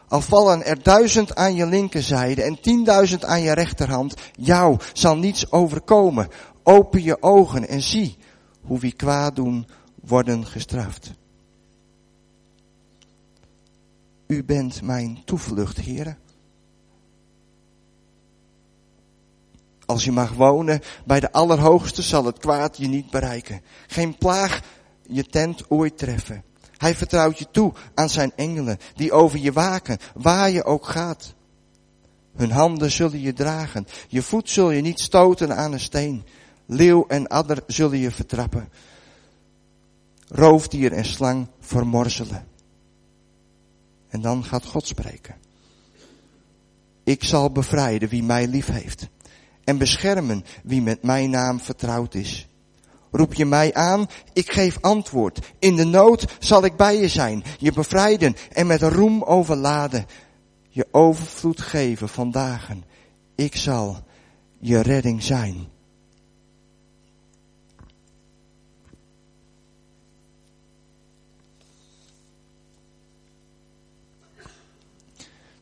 Al 0.08 0.20
vallen 0.20 0.64
er 0.64 0.82
duizend 0.82 1.34
aan 1.34 1.54
je 1.54 1.66
linkerzijde 1.66 2.42
en 2.42 2.60
tienduizend 2.60 3.24
aan 3.24 3.42
je 3.42 3.52
rechterhand, 3.52 4.14
jou 4.32 4.78
zal 4.92 5.16
niets 5.16 5.52
overkomen. 5.52 6.28
Open 6.62 7.02
je 7.02 7.22
ogen 7.22 7.68
en 7.68 7.82
zie 7.82 8.16
hoe 8.60 8.78
wie 8.78 8.92
kwaad 8.92 9.36
doen 9.36 9.66
worden 9.94 10.46
gestraft. 10.46 11.12
U 14.26 14.44
bent 14.44 14.82
mijn 14.82 15.22
toevlucht, 15.24 15.76
heren. 15.76 16.29
Als 19.90 20.04
je 20.04 20.12
mag 20.12 20.32
wonen 20.32 20.80
bij 21.04 21.20
de 21.20 21.32
Allerhoogste 21.32 22.02
zal 22.02 22.24
het 22.24 22.38
kwaad 22.38 22.76
je 22.76 22.86
niet 22.86 23.10
bereiken. 23.10 23.62
Geen 23.86 24.16
plaag 24.18 24.62
je 25.02 25.24
tent 25.24 25.70
ooit 25.70 25.98
treffen. 25.98 26.44
Hij 26.76 26.94
vertrouwt 26.94 27.38
je 27.38 27.46
toe 27.50 27.72
aan 27.94 28.08
zijn 28.08 28.32
engelen 28.36 28.78
die 28.94 29.12
over 29.12 29.38
je 29.38 29.52
waken, 29.52 29.98
waar 30.14 30.50
je 30.50 30.64
ook 30.64 30.86
gaat. 30.86 31.34
Hun 32.36 32.50
handen 32.50 32.90
zullen 32.90 33.20
je 33.20 33.32
dragen. 33.32 33.86
Je 34.08 34.22
voet 34.22 34.50
zul 34.50 34.70
je 34.70 34.80
niet 34.80 35.00
stoten 35.00 35.56
aan 35.56 35.72
een 35.72 35.80
steen. 35.80 36.24
Leeuw 36.66 37.04
en 37.06 37.28
adder 37.28 37.62
zullen 37.66 37.98
je 37.98 38.10
vertrappen. 38.10 38.68
Roofdier 40.28 40.92
en 40.92 41.04
slang 41.04 41.48
vermorzelen. 41.60 42.46
En 44.08 44.20
dan 44.20 44.44
gaat 44.44 44.64
God 44.64 44.86
spreken. 44.86 45.34
Ik 47.04 47.24
zal 47.24 47.50
bevrijden 47.50 48.08
wie 48.08 48.22
mij 48.22 48.46
lief 48.46 48.66
heeft. 48.66 49.08
En 49.70 49.78
beschermen 49.78 50.44
wie 50.62 50.82
met 50.82 51.02
mijn 51.02 51.30
naam 51.30 51.60
vertrouwd 51.60 52.14
is. 52.14 52.48
Roep 53.10 53.34
je 53.34 53.46
mij 53.46 53.74
aan, 53.74 54.06
ik 54.32 54.52
geef 54.52 54.78
antwoord. 54.80 55.52
In 55.58 55.76
de 55.76 55.84
nood 55.84 56.36
zal 56.38 56.64
ik 56.64 56.76
bij 56.76 56.96
je 57.00 57.08
zijn, 57.08 57.44
je 57.58 57.72
bevrijden 57.72 58.36
en 58.52 58.66
met 58.66 58.82
roem 58.82 59.22
overladen. 59.22 60.06
Je 60.68 60.86
overvloed 60.90 61.60
geven 61.60 62.08
van 62.08 62.30
dagen. 62.30 62.84
Ik 63.34 63.56
zal 63.56 63.98
je 64.58 64.80
redding 64.80 65.22
zijn. 65.22 65.68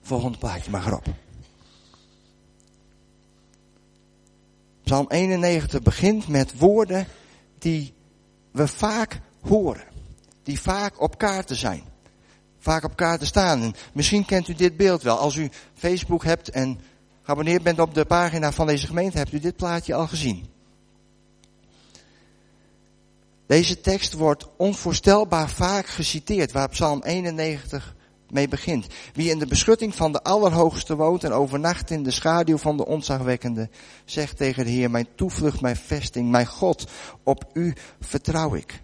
Volgende 0.03 0.39
plaatje 0.39 0.71
maar 0.71 0.87
erop. 0.87 1.28
Psalm 4.89 5.07
91 5.09 5.83
begint 5.83 6.29
met 6.29 6.59
woorden 6.59 7.07
die 7.59 7.95
we 8.53 8.69
vaak 8.69 9.21
horen. 9.41 9.85
Die 10.43 10.61
vaak 10.61 11.01
op 11.01 11.19
kaarten 11.19 11.57
zijn. 11.57 11.83
Vaak 12.59 12.85
op 12.85 12.97
kaarten 12.97 13.27
staan. 13.27 13.63
En 13.63 13.75
misschien 13.93 14.25
kent 14.25 14.49
u 14.49 14.55
dit 14.55 14.77
beeld 14.77 15.03
wel. 15.03 15.19
Als 15.19 15.37
u 15.37 15.51
Facebook 15.75 16.25
hebt 16.25 16.49
en 16.49 16.81
geabonneerd 17.23 17.63
bent 17.63 17.81
op 17.81 17.95
de 17.95 18.05
pagina 18.05 18.53
van 18.53 18.67
deze 18.67 18.87
gemeente, 18.87 19.19
hebt 19.19 19.33
u 19.33 19.39
dit 19.41 19.57
plaatje 19.57 19.95
al 19.95 20.07
gezien. 20.07 20.47
Deze 23.47 23.81
tekst 23.81 24.13
wordt 24.13 24.49
onvoorstelbaar 24.57 25.51
vaak 25.51 25.87
geciteerd, 25.87 26.53
waar 26.53 26.69
Psalm 26.69 27.03
91 27.03 27.95
mee 28.31 28.49
begint. 28.49 28.87
Wie 29.13 29.31
in 29.31 29.39
de 29.39 29.47
beschutting 29.47 29.95
van 29.95 30.13
de 30.13 30.23
Allerhoogste 30.23 30.97
woont 30.97 31.25
en 31.25 31.33
overnacht 31.33 31.91
in 31.91 32.03
de 32.03 32.11
schaduw 32.11 32.59
van 32.59 32.77
de 32.77 32.87
onzagwekkende, 32.87 33.69
zegt 34.05 34.37
tegen 34.37 34.65
de 34.65 34.71
Heer, 34.71 34.91
mijn 34.91 35.09
toevlucht, 35.15 35.61
mijn 35.61 35.77
vesting, 35.77 36.31
mijn 36.31 36.47
God, 36.47 36.91
op 37.23 37.45
u 37.53 37.75
vertrouw 38.01 38.55
ik. 38.55 38.83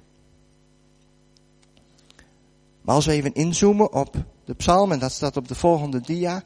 Maar 2.80 2.94
als 2.94 3.06
we 3.06 3.12
even 3.12 3.34
inzoomen 3.34 3.92
op 3.92 4.16
de 4.44 4.54
psalm, 4.54 4.92
en 4.92 4.98
dat 4.98 5.12
staat 5.12 5.36
op 5.36 5.48
de 5.48 5.54
volgende 5.54 6.00
dia, 6.00 6.42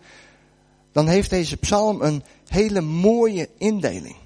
dan 0.92 1.08
heeft 1.08 1.30
deze 1.30 1.56
psalm 1.56 2.02
een 2.02 2.22
hele 2.46 2.80
mooie 2.80 3.48
indeling. 3.58 4.16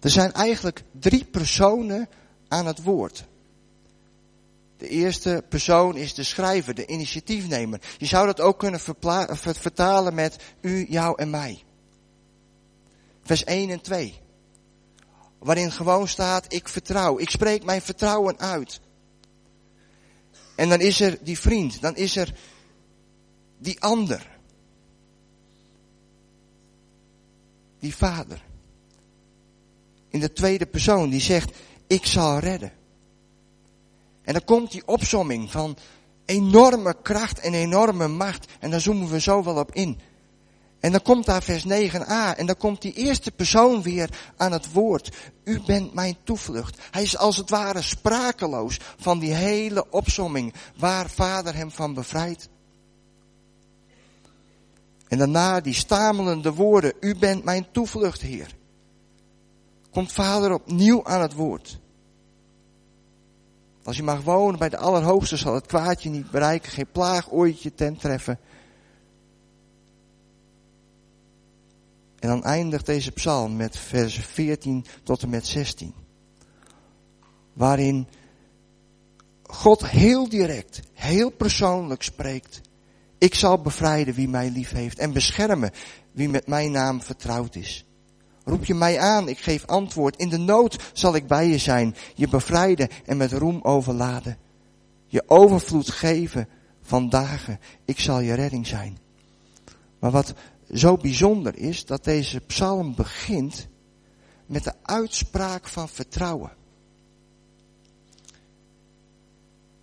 Er 0.00 0.10
zijn 0.10 0.32
eigenlijk 0.32 0.84
drie 0.92 1.24
personen 1.24 2.08
aan 2.48 2.66
het 2.66 2.82
woord. 2.82 3.24
De 4.76 4.88
eerste 4.88 5.44
persoon 5.48 5.96
is 5.96 6.14
de 6.14 6.22
schrijver, 6.22 6.74
de 6.74 6.86
initiatiefnemer. 6.86 7.80
Je 7.98 8.06
zou 8.06 8.26
dat 8.26 8.40
ook 8.40 8.58
kunnen 8.58 8.80
vertalen 9.40 10.14
met 10.14 10.36
u, 10.60 10.86
jou 10.88 11.18
en 11.18 11.30
mij. 11.30 11.64
Vers 13.22 13.44
1 13.44 13.70
en 13.70 13.80
2. 13.80 14.20
Waarin 15.38 15.72
gewoon 15.72 16.08
staat, 16.08 16.52
ik 16.52 16.68
vertrouw. 16.68 17.18
Ik 17.18 17.30
spreek 17.30 17.64
mijn 17.64 17.82
vertrouwen 17.82 18.38
uit. 18.38 18.80
En 20.56 20.68
dan 20.68 20.80
is 20.80 21.00
er 21.00 21.18
die 21.22 21.38
vriend, 21.38 21.80
dan 21.80 21.96
is 21.96 22.16
er 22.16 22.34
die 23.58 23.80
ander. 23.80 24.38
Die 27.78 27.96
vader. 27.96 28.44
In 30.08 30.20
de 30.20 30.32
tweede 30.32 30.66
persoon, 30.66 31.10
die 31.10 31.20
zegt, 31.20 31.56
ik 31.86 32.06
zal 32.06 32.38
redden. 32.38 32.72
En 34.26 34.32
dan 34.32 34.44
komt 34.44 34.70
die 34.70 34.86
opsomming 34.86 35.50
van 35.50 35.76
enorme 36.24 36.96
kracht 37.02 37.38
en 37.38 37.54
enorme 37.54 38.08
macht. 38.08 38.46
En 38.60 38.70
daar 38.70 38.80
zoomen 38.80 39.08
we 39.08 39.20
zo 39.20 39.44
wel 39.44 39.56
op 39.56 39.74
in. 39.74 40.00
En 40.80 40.92
dan 40.92 41.02
komt 41.02 41.26
daar 41.26 41.42
vers 41.42 41.64
9a 41.64 42.36
en 42.36 42.46
dan 42.46 42.56
komt 42.56 42.82
die 42.82 42.92
eerste 42.92 43.30
persoon 43.30 43.82
weer 43.82 44.10
aan 44.36 44.52
het 44.52 44.72
woord. 44.72 45.16
U 45.44 45.60
bent 45.66 45.94
mijn 45.94 46.16
toevlucht. 46.24 46.78
Hij 46.90 47.02
is 47.02 47.16
als 47.16 47.36
het 47.36 47.50
ware 47.50 47.82
sprakeloos 47.82 48.80
van 48.96 49.18
die 49.18 49.34
hele 49.34 49.90
opsomming 49.90 50.54
waar 50.76 51.10
vader 51.10 51.54
hem 51.54 51.70
van 51.70 51.94
bevrijdt. 51.94 52.48
En 55.08 55.18
daarna 55.18 55.60
die 55.60 55.74
stamelende 55.74 56.52
woorden, 56.52 56.92
u 57.00 57.16
bent 57.16 57.44
mijn 57.44 57.66
toevlucht, 57.72 58.20
Heer. 58.20 58.54
Komt 59.90 60.12
vader 60.12 60.52
opnieuw 60.52 61.04
aan 61.04 61.20
het 61.20 61.32
woord. 61.32 61.78
Als 63.86 63.96
je 63.96 64.02
mag 64.02 64.22
wonen 64.22 64.58
bij 64.58 64.68
de 64.68 64.76
Allerhoogste 64.76 65.36
zal 65.36 65.54
het 65.54 65.66
kwaadje 65.66 66.10
niet 66.10 66.30
bereiken, 66.30 66.72
geen 66.72 66.90
plaag 66.92 67.30
ooit 67.30 67.62
je 67.62 67.74
ten 67.74 67.96
treffen. 67.96 68.38
En 72.18 72.28
dan 72.28 72.44
eindigt 72.44 72.86
deze 72.86 73.10
psalm 73.10 73.56
met 73.56 73.78
vers 73.78 74.18
14 74.18 74.84
tot 75.02 75.22
en 75.22 75.28
met 75.28 75.46
16. 75.46 75.94
Waarin 77.52 78.08
God 79.42 79.88
heel 79.88 80.28
direct, 80.28 80.80
heel 80.92 81.30
persoonlijk 81.30 82.02
spreekt. 82.02 82.60
Ik 83.18 83.34
zal 83.34 83.60
bevrijden 83.60 84.14
wie 84.14 84.28
mij 84.28 84.50
lief 84.50 84.70
heeft 84.70 84.98
en 84.98 85.12
beschermen 85.12 85.70
wie 86.12 86.28
met 86.28 86.46
mijn 86.46 86.70
naam 86.70 87.02
vertrouwd 87.02 87.54
is. 87.54 87.85
Roep 88.46 88.64
je 88.64 88.74
mij 88.74 88.98
aan, 88.98 89.28
ik 89.28 89.38
geef 89.38 89.66
antwoord. 89.66 90.16
In 90.16 90.28
de 90.28 90.38
nood 90.38 90.90
zal 90.92 91.14
ik 91.14 91.26
bij 91.26 91.48
je 91.48 91.58
zijn, 91.58 91.96
je 92.14 92.28
bevrijden 92.28 92.88
en 93.04 93.16
met 93.16 93.32
roem 93.32 93.62
overladen. 93.62 94.38
Je 95.06 95.22
overvloed 95.26 95.90
geven 95.90 96.48
van 96.82 97.08
dagen, 97.08 97.60
ik 97.84 98.00
zal 98.00 98.20
je 98.20 98.34
redding 98.34 98.66
zijn. 98.66 98.98
Maar 99.98 100.10
wat 100.10 100.34
zo 100.74 100.96
bijzonder 100.96 101.56
is, 101.56 101.84
dat 101.84 102.04
deze 102.04 102.40
psalm 102.40 102.94
begint 102.94 103.68
met 104.46 104.64
de 104.64 104.72
uitspraak 104.82 105.68
van 105.68 105.88
vertrouwen. 105.88 106.52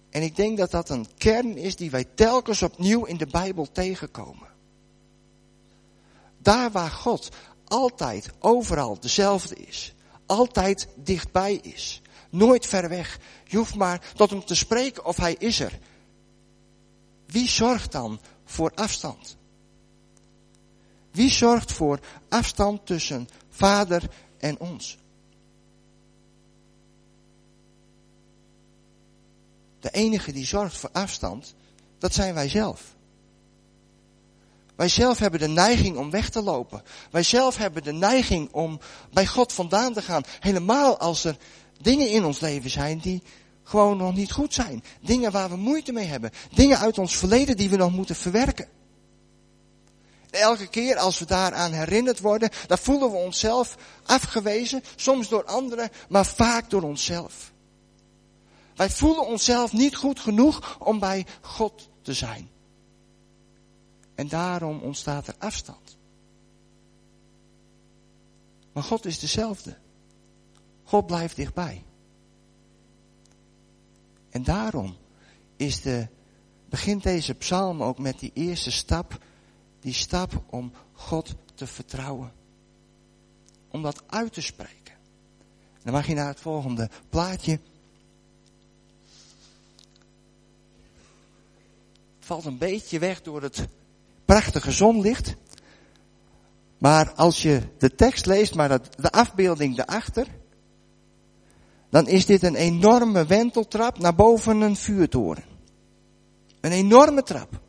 En 0.10 0.22
ik 0.22 0.36
denk 0.36 0.58
dat 0.58 0.72
dat 0.72 0.90
een 0.90 1.08
kern 1.18 1.58
is 1.58 1.76
die 1.76 1.92
wij 1.92 2.06
telkens 2.16 2.62
opnieuw 2.62 3.06
in 3.06 3.18
de 3.18 3.28
Bijbel 3.28 3.72
tegenkomen. 3.72 4.48
Daar 6.38 6.72
waar 6.72 6.92
God 6.92 7.30
altijd, 7.74 8.30
overal 8.40 9.00
dezelfde 9.00 9.56
is. 9.56 9.94
Altijd 10.26 10.88
dichtbij 10.96 11.54
is. 11.54 12.02
Nooit 12.30 12.66
ver 12.66 12.90
weg. 12.90 13.20
Je 13.44 13.58
hoeft 13.58 13.76
maar 13.76 14.12
tot 14.16 14.30
hem 14.30 14.46
te 14.46 14.56
spreken 14.56 15.06
of 15.06 15.18
hij 15.18 15.36
is 15.40 15.60
er. 15.60 15.80
Wie 17.26 17.50
zorgt 17.50 17.92
dan 17.92 18.20
voor 18.46 18.72
afstand? 18.76 19.38
Wie 21.12 21.30
zorgt 21.30 21.72
voor 21.72 22.00
afstand 22.30 22.86
tussen 22.86 23.28
vader 23.50 24.10
en 24.38 24.60
ons? 24.60 24.98
De 29.80 29.90
enige 29.90 30.32
die 30.32 30.46
zorgt 30.46 30.78
voor 30.78 30.92
afstand, 30.92 31.56
dat 31.98 32.14
zijn 32.14 32.34
wij 32.34 32.50
zelf. 32.50 32.96
Wij 34.84 34.92
zelf 34.92 35.20
hebben 35.20 35.40
de 35.40 35.48
neiging 35.48 35.98
om 35.98 36.10
weg 36.10 36.30
te 36.30 36.42
lopen. 36.42 36.84
Wij 37.12 37.24
zelf 37.24 37.58
hebben 37.58 37.84
de 37.84 37.92
neiging 37.92 38.52
om 38.52 38.80
bij 39.12 39.28
God 39.28 39.54
vandaan 39.54 39.94
te 39.94 40.02
gaan. 40.02 40.24
Helemaal 40.40 40.98
als 40.98 41.24
er 41.24 41.38
dingen 41.82 42.10
in 42.10 42.24
ons 42.26 42.40
leven 42.40 42.70
zijn 42.70 43.00
die 43.00 43.24
gewoon 43.64 43.98
nog 43.98 44.16
niet 44.16 44.32
goed 44.32 44.54
zijn. 44.54 44.84
Dingen 45.02 45.32
waar 45.32 45.50
we 45.50 45.56
moeite 45.56 45.92
mee 45.92 46.06
hebben. 46.06 46.32
Dingen 46.54 46.78
uit 46.78 46.98
ons 46.98 47.18
verleden 47.18 47.58
die 47.58 47.70
we 47.70 47.76
nog 47.76 47.92
moeten 47.92 48.16
verwerken. 48.16 48.68
Elke 50.30 50.68
keer 50.68 50.98
als 50.98 51.20
we 51.20 51.26
daaraan 51.26 51.72
herinnerd 51.72 52.20
worden, 52.20 52.50
dan 52.68 52.78
voelen 52.78 53.12
we 53.12 53.18
onszelf 53.18 53.78
afgewezen. 54.06 54.84
Soms 54.96 55.28
door 55.28 55.46
anderen, 55.46 55.90
maar 56.10 56.26
vaak 56.26 56.70
door 56.70 56.82
onszelf. 56.82 57.52
Wij 58.76 58.90
voelen 58.90 59.28
onszelf 59.28 59.74
niet 59.74 59.96
goed 59.96 60.20
genoeg 60.20 60.78
om 60.80 61.00
bij 61.00 61.26
God 61.42 61.90
te 62.02 62.14
zijn. 62.14 62.52
En 64.16 64.28
daarom 64.28 64.80
ontstaat 64.80 65.28
er 65.28 65.36
afstand. 65.38 65.98
Maar 68.74 68.84
God 68.84 69.06
is 69.06 69.20
dezelfde. 69.20 69.78
God 70.84 71.06
blijft 71.06 71.36
dichtbij. 71.36 71.84
En 74.30 74.44
daarom 74.44 74.96
is 75.56 75.82
de, 75.82 76.08
begint 76.70 77.04
deze 77.04 77.34
psalm 77.34 77.84
ook 77.84 77.98
met 77.98 78.20
die 78.20 78.32
eerste 78.34 78.72
stap. 78.72 79.24
Die 79.80 79.94
stap 79.94 80.44
om 80.50 80.72
God 80.92 81.36
te 81.54 81.68
vertrouwen. 81.68 82.34
Om 83.68 83.82
dat 83.82 84.04
uit 84.08 84.34
te 84.34 84.42
spreken. 84.42 84.96
Dan 85.84 85.94
mag 85.94 86.08
je 86.08 86.14
naar 86.14 86.28
het 86.28 86.40
volgende 86.40 86.90
plaatje. 87.10 87.60
Valt 92.20 92.46
een 92.46 92.58
beetje 92.58 93.00
weg 93.00 93.22
door 93.22 93.42
het 93.42 93.68
prachtige 94.26 94.72
zonlicht. 94.72 95.36
Maar 96.78 97.14
als 97.14 97.42
je 97.42 97.62
de 97.78 97.96
tekst 97.96 98.26
leest, 98.26 98.56
maar 98.56 98.82
de 98.96 99.12
afbeelding 99.12 99.76
daarachter, 99.76 100.28
dan 101.90 102.08
is 102.08 102.26
dit 102.26 102.44
een 102.44 102.56
enorme 102.56 103.26
wenteltrap 103.26 104.00
naar 104.00 104.16
boven 104.16 104.62
een 104.62 104.76
vuurtoren. 104.76 105.44
Een 106.62 106.72
enorme 106.72 107.24
trap. 107.24 107.62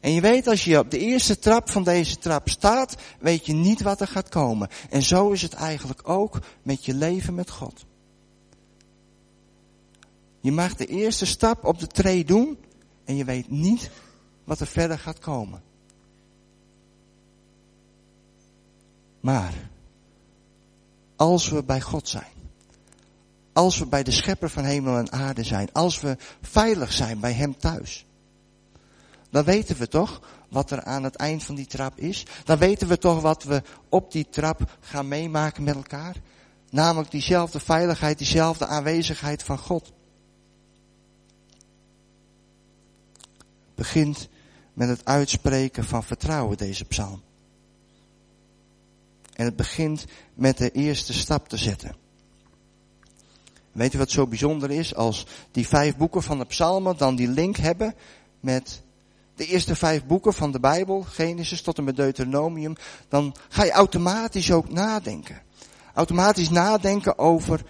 En 0.00 0.12
je 0.12 0.20
weet, 0.20 0.46
als 0.46 0.64
je 0.64 0.78
op 0.78 0.90
de 0.90 0.98
eerste 0.98 1.38
trap 1.38 1.70
van 1.70 1.84
deze 1.84 2.18
trap 2.18 2.48
staat, 2.48 2.94
weet 3.18 3.46
je 3.46 3.52
niet 3.52 3.82
wat 3.82 4.00
er 4.00 4.06
gaat 4.06 4.28
komen. 4.28 4.68
En 4.90 5.02
zo 5.02 5.30
is 5.30 5.42
het 5.42 5.52
eigenlijk 5.52 6.08
ook 6.08 6.38
met 6.62 6.84
je 6.84 6.94
leven 6.94 7.34
met 7.34 7.50
God. 7.50 7.84
Je 10.40 10.52
mag 10.52 10.74
de 10.74 10.86
eerste 10.86 11.26
stap 11.26 11.64
op 11.64 11.78
de 11.78 11.86
tree 11.86 12.24
doen 12.24 12.58
en 13.04 13.16
je 13.16 13.24
weet 13.24 13.50
niet 13.50 13.90
wat 14.46 14.60
er 14.60 14.66
verder 14.66 14.98
gaat 14.98 15.18
komen. 15.18 15.62
Maar, 19.20 19.54
als 21.16 21.48
we 21.48 21.62
bij 21.62 21.80
God 21.80 22.08
zijn, 22.08 22.32
als 23.52 23.78
we 23.78 23.86
bij 23.86 24.02
de 24.02 24.10
schepper 24.10 24.50
van 24.50 24.64
hemel 24.64 24.96
en 24.96 25.12
aarde 25.12 25.44
zijn, 25.44 25.72
als 25.72 26.00
we 26.00 26.16
veilig 26.42 26.92
zijn 26.92 27.20
bij 27.20 27.32
Hem 27.32 27.56
thuis, 27.58 28.06
dan 29.30 29.44
weten 29.44 29.76
we 29.76 29.88
toch 29.88 30.20
wat 30.48 30.70
er 30.70 30.82
aan 30.82 31.02
het 31.02 31.16
eind 31.16 31.42
van 31.44 31.54
die 31.54 31.66
trap 31.66 31.98
is. 31.98 32.26
Dan 32.44 32.58
weten 32.58 32.88
we 32.88 32.98
toch 32.98 33.20
wat 33.20 33.42
we 33.42 33.62
op 33.88 34.12
die 34.12 34.28
trap 34.28 34.76
gaan 34.80 35.08
meemaken 35.08 35.62
met 35.62 35.74
elkaar. 35.74 36.16
Namelijk 36.70 37.10
diezelfde 37.10 37.60
veiligheid, 37.60 38.18
diezelfde 38.18 38.66
aanwezigheid 38.66 39.42
van 39.42 39.58
God. 39.58 39.92
Begint 43.74 44.28
met 44.76 44.88
het 44.88 45.04
uitspreken 45.04 45.84
van 45.84 46.02
vertrouwen, 46.02 46.56
deze 46.56 46.84
psalm. 46.84 47.22
En 49.32 49.44
het 49.44 49.56
begint 49.56 50.04
met 50.34 50.58
de 50.58 50.70
eerste 50.70 51.12
stap 51.12 51.48
te 51.48 51.56
zetten. 51.56 51.96
Weet 53.72 53.92
je 53.92 53.98
wat 53.98 54.10
zo 54.10 54.26
bijzonder 54.26 54.70
is? 54.70 54.94
Als 54.94 55.26
die 55.50 55.68
vijf 55.68 55.96
boeken 55.96 56.22
van 56.22 56.38
de 56.38 56.44
psalmen 56.44 56.96
dan 56.96 57.16
die 57.16 57.28
link 57.28 57.56
hebben 57.56 57.94
met 58.40 58.82
de 59.34 59.46
eerste 59.46 59.76
vijf 59.76 60.04
boeken 60.04 60.34
van 60.34 60.52
de 60.52 60.60
Bijbel, 60.60 61.02
Genesis 61.02 61.62
tot 61.62 61.78
en 61.78 61.84
met 61.84 61.96
Deuteronomium, 61.96 62.74
dan 63.08 63.34
ga 63.48 63.64
je 63.64 63.72
automatisch 63.72 64.52
ook 64.52 64.70
nadenken. 64.70 65.42
Automatisch 65.94 66.50
nadenken 66.50 67.18
over 67.18 67.64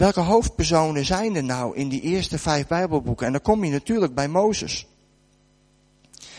Welke 0.00 0.20
hoofdpersonen 0.20 1.04
zijn 1.04 1.36
er 1.36 1.44
nou 1.44 1.76
in 1.76 1.88
die 1.88 2.00
eerste 2.00 2.38
vijf 2.38 2.66
Bijbelboeken? 2.66 3.26
En 3.26 3.32
dan 3.32 3.40
kom 3.42 3.64
je 3.64 3.70
natuurlijk 3.70 4.14
bij 4.14 4.28
Mozes. 4.28 4.86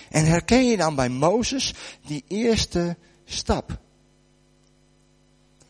En 0.10 0.26
herken 0.26 0.65
je 0.65 0.78
dan 0.78 0.95
bij 0.95 1.10
Mozes 1.10 1.74
die 2.06 2.24
eerste 2.28 2.97
stap? 3.26 3.80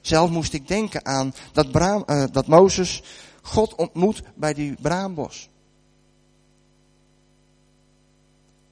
Zelf 0.01 0.29
moest 0.29 0.53
ik 0.53 0.67
denken 0.67 1.05
aan 1.05 1.33
dat, 1.51 1.71
Braam, 1.71 2.03
uh, 2.07 2.23
dat 2.31 2.47
Mozes 2.47 3.03
God 3.41 3.75
ontmoet 3.75 4.23
bij 4.35 4.53
die 4.53 4.75
braambos. 4.81 5.49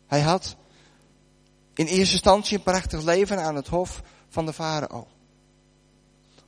Hij 0.08 0.22
had 0.22 0.56
in 1.74 1.86
eerste 1.86 2.14
instantie 2.14 2.58
een 2.58 2.64
prachtig 2.64 3.04
leven 3.04 3.44
aan 3.44 3.56
het 3.56 3.68
hof 3.68 4.02
van 4.30 4.46
de 4.46 4.54
farao. 4.54 5.08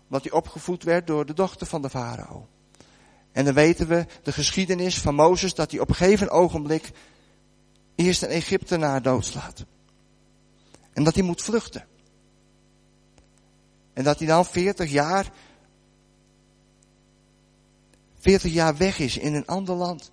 Omdat 0.03 0.23
hij 0.23 0.31
opgevoed 0.31 0.83
werd 0.83 1.07
door 1.07 1.25
de 1.25 1.33
dochter 1.33 1.67
van 1.67 1.81
de 1.81 1.89
farao. 1.89 2.47
En 3.31 3.45
dan 3.45 3.53
weten 3.53 3.87
we 3.87 4.05
de 4.23 4.31
geschiedenis 4.31 4.99
van 4.99 5.15
Mozes 5.15 5.53
dat 5.53 5.71
hij 5.71 5.79
op 5.79 5.89
een 5.89 5.95
gegeven 5.95 6.29
ogenblik 6.29 6.91
eerst 7.95 8.21
een 8.21 8.29
Egyptenaar 8.29 9.01
doodslaat. 9.01 9.65
En 10.93 11.03
dat 11.03 11.15
hij 11.15 11.23
moet 11.23 11.41
vluchten. 11.41 11.85
En 13.93 14.03
dat 14.03 14.17
hij 14.17 14.27
dan 14.27 14.45
40 14.45 14.91
jaar, 14.91 15.31
40 18.19 18.51
jaar 18.51 18.77
weg 18.77 18.99
is 18.99 19.17
in 19.17 19.33
een 19.33 19.47
ander 19.47 19.75
land. 19.75 20.11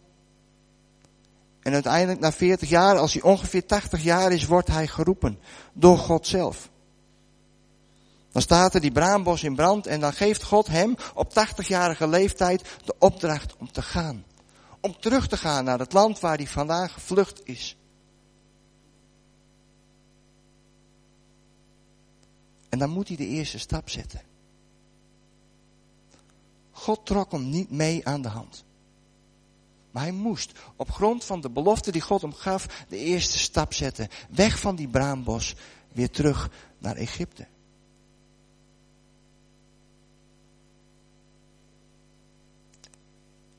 En 1.63 1.73
uiteindelijk 1.73 2.21
na 2.21 2.33
40 2.33 2.69
jaar, 2.69 2.99
als 2.99 3.13
hij 3.13 3.23
ongeveer 3.23 3.67
80 3.67 4.03
jaar 4.03 4.33
is, 4.33 4.47
wordt 4.47 4.69
hij 4.69 4.87
geroepen 4.87 5.39
door 5.73 5.99
God 5.99 6.27
zelf. 6.27 6.71
Dan 8.39 8.47
staat 8.47 8.75
er 8.75 8.81
die 8.81 8.93
braambos 8.93 9.43
in 9.43 9.55
brand 9.55 9.87
en 9.87 10.01
dan 10.01 10.13
geeft 10.13 10.43
God 10.43 10.67
hem 10.67 10.95
op 11.15 11.31
80-jarige 11.31 12.09
leeftijd 12.09 12.79
de 12.85 12.95
opdracht 12.99 13.57
om 13.57 13.73
te 13.73 13.83
gaan. 13.83 14.25
Om 14.81 15.01
terug 15.01 15.29
te 15.29 15.37
gaan 15.37 15.65
naar 15.65 15.79
het 15.79 15.93
land 15.93 16.21
waar 16.21 16.37
hij 16.37 16.47
vandaan 16.47 16.91
gevlucht 16.91 17.41
is. 17.45 17.77
En 22.69 22.79
dan 22.79 22.91
moet 22.91 23.09
hij 23.09 23.17
de 23.17 23.27
eerste 23.27 23.59
stap 23.59 23.91
zetten. 23.91 24.21
God 26.71 27.07
trok 27.07 27.33
hem 27.33 27.49
niet 27.49 27.71
mee 27.71 28.07
aan 28.07 28.23
de 28.23 28.29
hand. 28.29 28.65
Maar 29.91 30.03
hij 30.03 30.13
moest 30.13 30.53
op 30.77 30.91
grond 30.91 31.25
van 31.25 31.41
de 31.41 31.51
belofte 31.51 31.93
die 31.93 32.03
God 32.03 32.23
hem 32.23 32.35
gaf 32.35 32.85
de 32.89 32.99
eerste 32.99 33.39
stap 33.39 33.73
zetten. 33.73 34.09
Weg 34.31 34.59
van 34.59 34.77
die 34.77 34.89
braambos, 34.89 35.55
weer 35.93 36.11
terug 36.11 36.51
naar 36.79 36.97
Egypte. 36.97 37.47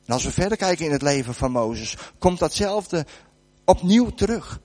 En 0.09 0.15
als 0.15 0.23
we 0.23 0.31
verder 0.31 0.57
kijken 0.57 0.85
in 0.85 0.91
het 0.91 1.01
leven 1.01 1.33
van 1.33 1.51
Mozes, 1.51 1.97
komt 2.19 2.39
datzelfde 2.39 3.05
opnieuw 3.65 4.09
terug. 4.09 4.59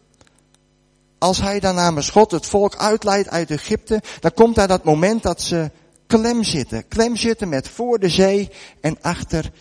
Als 1.19 1.41
hij 1.41 1.61
dan 1.61 1.75
namens 1.75 2.11
God 2.11 2.31
het 2.31 2.47
volk 2.47 2.77
uitleidt 2.77 3.29
uit 3.29 3.51
Egypte, 3.51 4.03
dan 4.21 4.33
komt 4.35 4.55
daar 4.55 4.69
dat 4.69 4.85
moment 4.85 5.23
dat 5.23 5.43
ze 5.43 5.71
klem 6.07 6.45
zitten. 6.45 6.89
Klem 6.89 7.17
zitten 7.17 7.49
met 7.49 7.69
voor 7.69 7.99
de 7.99 8.09
zee 8.09 8.51
en 8.81 8.99
achter 9.01 9.53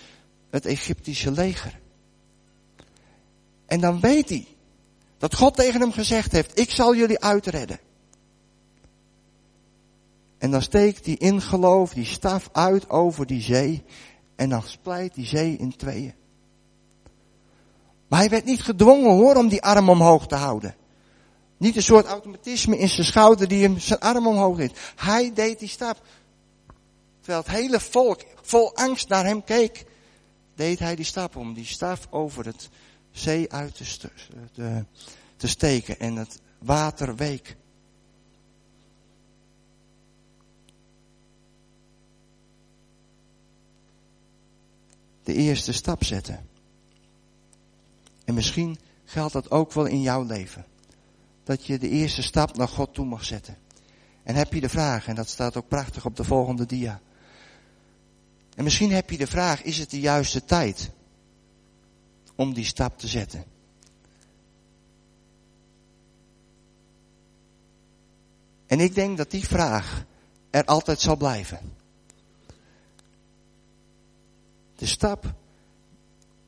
het 0.50 0.66
Egyptische 0.66 1.32
leger. 1.32 1.80
En 3.66 3.80
dan 3.80 4.00
weet 4.00 4.30
hij 4.30 4.48
dat 5.18 5.36
God 5.36 5.56
tegen 5.56 5.82
hem 5.82 5.92
gezegd 5.92 6.32
heeft, 6.32 6.60
ik 6.60 6.72
zal 6.72 6.96
jullie 6.96 7.20
uitredden. 7.20 7.80
En 10.38 10.52
dan 10.52 10.62
steekt 10.62 11.06
hij 11.06 11.16
in 11.16 11.42
geloof 11.42 11.94
die 11.94 12.06
staf 12.06 12.50
uit 12.52 12.90
over 12.90 13.26
die 13.26 13.42
zee 13.42 13.84
en 14.36 14.50
dan 14.50 14.64
splijt 14.64 15.14
die 15.14 15.26
zee 15.26 15.58
in 15.58 15.76
tweeën. 15.76 16.14
Maar 18.08 18.20
hij 18.20 18.30
werd 18.30 18.46
niet 18.46 18.62
gedwongen 18.62 19.12
hoor 19.12 19.36
om 19.36 19.48
die 19.48 19.62
arm 19.62 19.90
omhoog 19.90 20.28
te 20.28 20.36
houden. 20.36 20.76
Niet 21.58 21.76
een 21.76 21.84
soort 21.84 22.06
automatisme 22.06 22.78
in 22.78 22.90
zijn 22.90 23.06
schouder 23.06 23.48
die 23.48 23.64
hem 23.64 23.80
zijn 23.80 24.00
arm 24.00 24.28
omhoog 24.28 24.58
deed. 24.58 24.80
Hij 24.96 25.34
deed 25.34 25.60
die 25.60 25.70
stap. 25.70 26.02
Terwijl 27.20 27.44
het 27.44 27.52
hele 27.52 27.80
volk 27.80 28.22
vol 28.42 28.76
angst 28.76 29.10
naar 29.10 29.26
hem 29.26 29.44
keek, 29.44 29.86
deed 30.56 30.80
hij 30.80 30.96
die 30.96 31.06
stap 31.06 31.36
om 31.36 31.54
die 31.54 31.66
staf 31.66 32.08
over 32.10 32.46
het 32.46 32.70
zee 33.12 33.52
uit 33.52 33.76
te, 33.76 34.10
te, 34.54 34.86
te 35.36 35.48
steken 35.48 36.00
en 36.00 36.16
het 36.16 36.40
water 36.60 37.16
week. 37.16 37.56
De 45.24 45.34
eerste 45.34 45.74
stap 45.74 46.04
zetten. 46.04 46.48
En 48.26 48.34
misschien 48.34 48.80
geldt 49.06 49.34
dat 49.34 49.52
ook 49.52 49.74
wel 49.74 49.86
in 49.86 50.02
jouw 50.02 50.24
leven. 50.24 50.66
Dat 51.44 51.66
je 51.66 51.78
de 51.80 51.90
eerste 51.90 52.22
stap 52.22 52.58
naar 52.58 52.68
God 52.68 52.94
toe 52.94 53.06
mag 53.06 53.24
zetten. 53.26 53.58
En 54.24 54.36
heb 54.36 54.54
je 54.54 54.62
de 54.62 54.70
vraag, 54.70 55.08
en 55.08 55.16
dat 55.16 55.30
staat 55.30 55.58
ook 55.58 55.68
prachtig 55.68 56.06
op 56.06 56.16
de 56.16 56.24
volgende 56.24 56.66
dia. 56.66 57.02
En 58.56 58.64
misschien 58.64 58.92
heb 58.92 59.10
je 59.10 59.18
de 59.18 59.28
vraag, 59.28 59.62
is 59.62 59.78
het 59.78 59.90
de 59.90 60.00
juiste 60.00 60.46
tijd 60.46 60.92
om 62.36 62.54
die 62.54 62.66
stap 62.66 62.98
te 62.98 63.08
zetten? 63.08 63.44
En 68.68 68.80
ik 68.80 68.96
denk 68.96 69.18
dat 69.18 69.32
die 69.32 69.48
vraag 69.48 70.06
er 70.50 70.66
altijd 70.66 71.00
zal 71.00 71.16
blijven. 71.16 71.60
De 74.76 74.86
stap, 74.86 75.34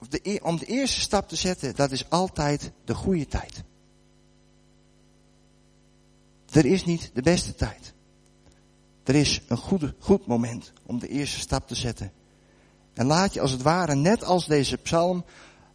de, 0.10 0.20
e- 0.24 0.40
om 0.42 0.58
de 0.58 0.66
eerste 0.66 1.00
stap 1.00 1.28
te 1.30 1.36
zetten, 1.36 1.76
dat 1.76 1.92
is 1.92 2.10
altijd 2.10 2.72
de 2.86 2.96
goede 2.96 3.28
tijd. 3.28 3.64
Er 6.52 6.66
is 6.66 6.86
niet 6.86 7.12
de 7.14 7.22
beste 7.22 7.56
tijd. 7.56 7.94
Er 9.04 9.16
is 9.16 9.42
een 9.48 9.58
goede, 9.58 9.96
goed 10.00 10.26
moment 10.26 10.74
om 10.86 11.00
de 11.00 11.08
eerste 11.08 11.40
stap 11.40 11.68
te 11.68 11.76
zetten. 11.76 12.12
En 12.94 13.06
laat 13.06 13.34
je 13.34 13.42
als 13.42 13.52
het 13.52 13.62
ware, 13.62 13.96
net 13.96 14.24
als 14.24 14.46
deze 14.46 14.78
psalm, 14.78 15.26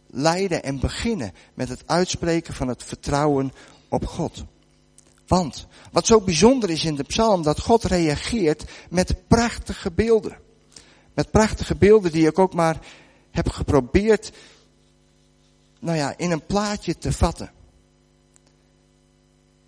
leiden 0.07 0.63
en 0.63 0.79
beginnen 0.79 1.33
met 1.53 1.69
het 1.69 1.83
uitspreken 1.85 2.53
van 2.53 2.67
het 2.67 2.83
vertrouwen 2.83 3.51
op 3.89 4.05
God. 4.05 4.45
Want 5.27 5.67
wat 5.91 6.05
zo 6.05 6.21
bijzonder 6.21 6.69
is 6.69 6.85
in 6.85 6.95
de 6.95 7.03
psalm, 7.03 7.43
dat 7.43 7.59
God 7.59 7.83
reageert 7.83 8.63
met 8.89 9.27
prachtige 9.27 9.91
beelden. 9.91 10.37
Met 11.21 11.31
prachtige 11.31 11.75
beelden 11.75 12.11
die 12.11 12.27
ik 12.27 12.39
ook 12.39 12.53
maar 12.53 12.79
heb 13.31 13.49
geprobeerd, 13.49 14.31
nou 15.79 15.97
ja, 15.97 16.17
in 16.17 16.31
een 16.31 16.45
plaatje 16.45 16.97
te 16.97 17.11
vatten. 17.11 17.51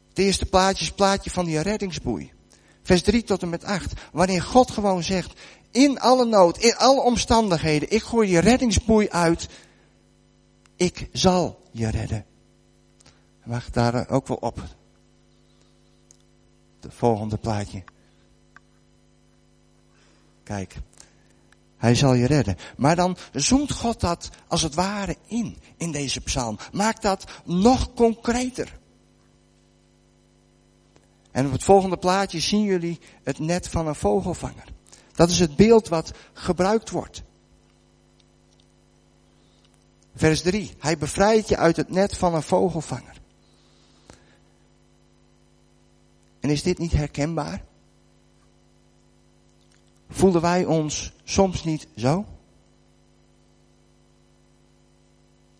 Het 0.09 0.17
eerste 0.17 0.45
plaatje 0.45 0.81
is 0.81 0.87
het 0.87 0.95
plaatje 0.95 1.29
van 1.29 1.45
die 1.45 1.59
reddingsboei. 1.59 2.31
Vers 2.81 3.01
3 3.01 3.23
tot 3.23 3.41
en 3.41 3.49
met 3.49 3.63
8. 3.63 3.93
Wanneer 4.11 4.41
God 4.41 4.71
gewoon 4.71 5.03
zegt, 5.03 5.39
in 5.71 5.99
alle 5.99 6.25
nood, 6.25 6.57
in 6.57 6.75
alle 6.75 7.01
omstandigheden, 7.01 7.91
ik 7.91 8.03
gooi 8.03 8.29
je 8.29 8.39
reddingsboei 8.39 9.09
uit. 9.09 9.47
Ik 10.75 11.09
zal 11.11 11.61
je 11.71 11.89
redden. 11.89 12.25
Wacht 13.43 13.73
daar 13.73 14.09
ook 14.09 14.27
wel 14.27 14.37
op. 14.37 14.63
Het 16.79 16.93
volgende 16.93 17.37
plaatje. 17.37 17.83
Kijk. 20.43 20.75
Hij 21.83 21.95
zal 21.95 22.13
je 22.13 22.25
redden. 22.25 22.57
Maar 22.77 22.95
dan 22.95 23.17
zoomt 23.33 23.71
God 23.71 23.99
dat 23.99 24.29
als 24.47 24.61
het 24.61 24.73
ware 24.73 25.15
in, 25.27 25.57
in 25.77 25.91
deze 25.91 26.21
psalm. 26.21 26.57
Maakt 26.71 27.01
dat 27.01 27.25
nog 27.45 27.93
concreter. 27.93 28.79
En 31.31 31.45
op 31.45 31.51
het 31.51 31.63
volgende 31.63 31.97
plaatje 31.97 32.39
zien 32.39 32.63
jullie 32.63 32.99
het 33.23 33.39
net 33.39 33.69
van 33.69 33.87
een 33.87 33.95
vogelvanger. 33.95 34.65
Dat 35.13 35.29
is 35.29 35.39
het 35.39 35.55
beeld 35.55 35.87
wat 35.87 36.11
gebruikt 36.33 36.89
wordt. 36.89 37.23
Vers 40.15 40.41
3. 40.41 40.71
Hij 40.79 40.97
bevrijdt 40.97 41.47
je 41.47 41.57
uit 41.57 41.75
het 41.75 41.89
net 41.89 42.17
van 42.17 42.35
een 42.35 42.43
vogelvanger. 42.43 43.21
En 46.39 46.49
is 46.49 46.63
dit 46.63 46.77
niet 46.77 46.93
herkenbaar? 46.93 47.63
Voelden 50.13 50.41
wij 50.41 50.65
ons 50.65 51.11
soms 51.23 51.63
niet 51.63 51.87
zo? 51.95 52.25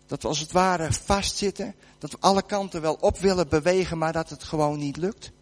Dat 0.06 0.22
we 0.22 0.28
als 0.28 0.40
het 0.40 0.52
ware 0.52 0.92
vastzitten, 0.92 1.74
dat 1.98 2.10
we 2.10 2.16
alle 2.20 2.42
kanten 2.42 2.80
wel 2.80 2.94
op 2.94 3.18
willen 3.18 3.48
bewegen, 3.48 3.98
maar 3.98 4.12
dat 4.12 4.30
het 4.30 4.42
gewoon 4.42 4.78
niet 4.78 4.96
lukt? 4.96 5.32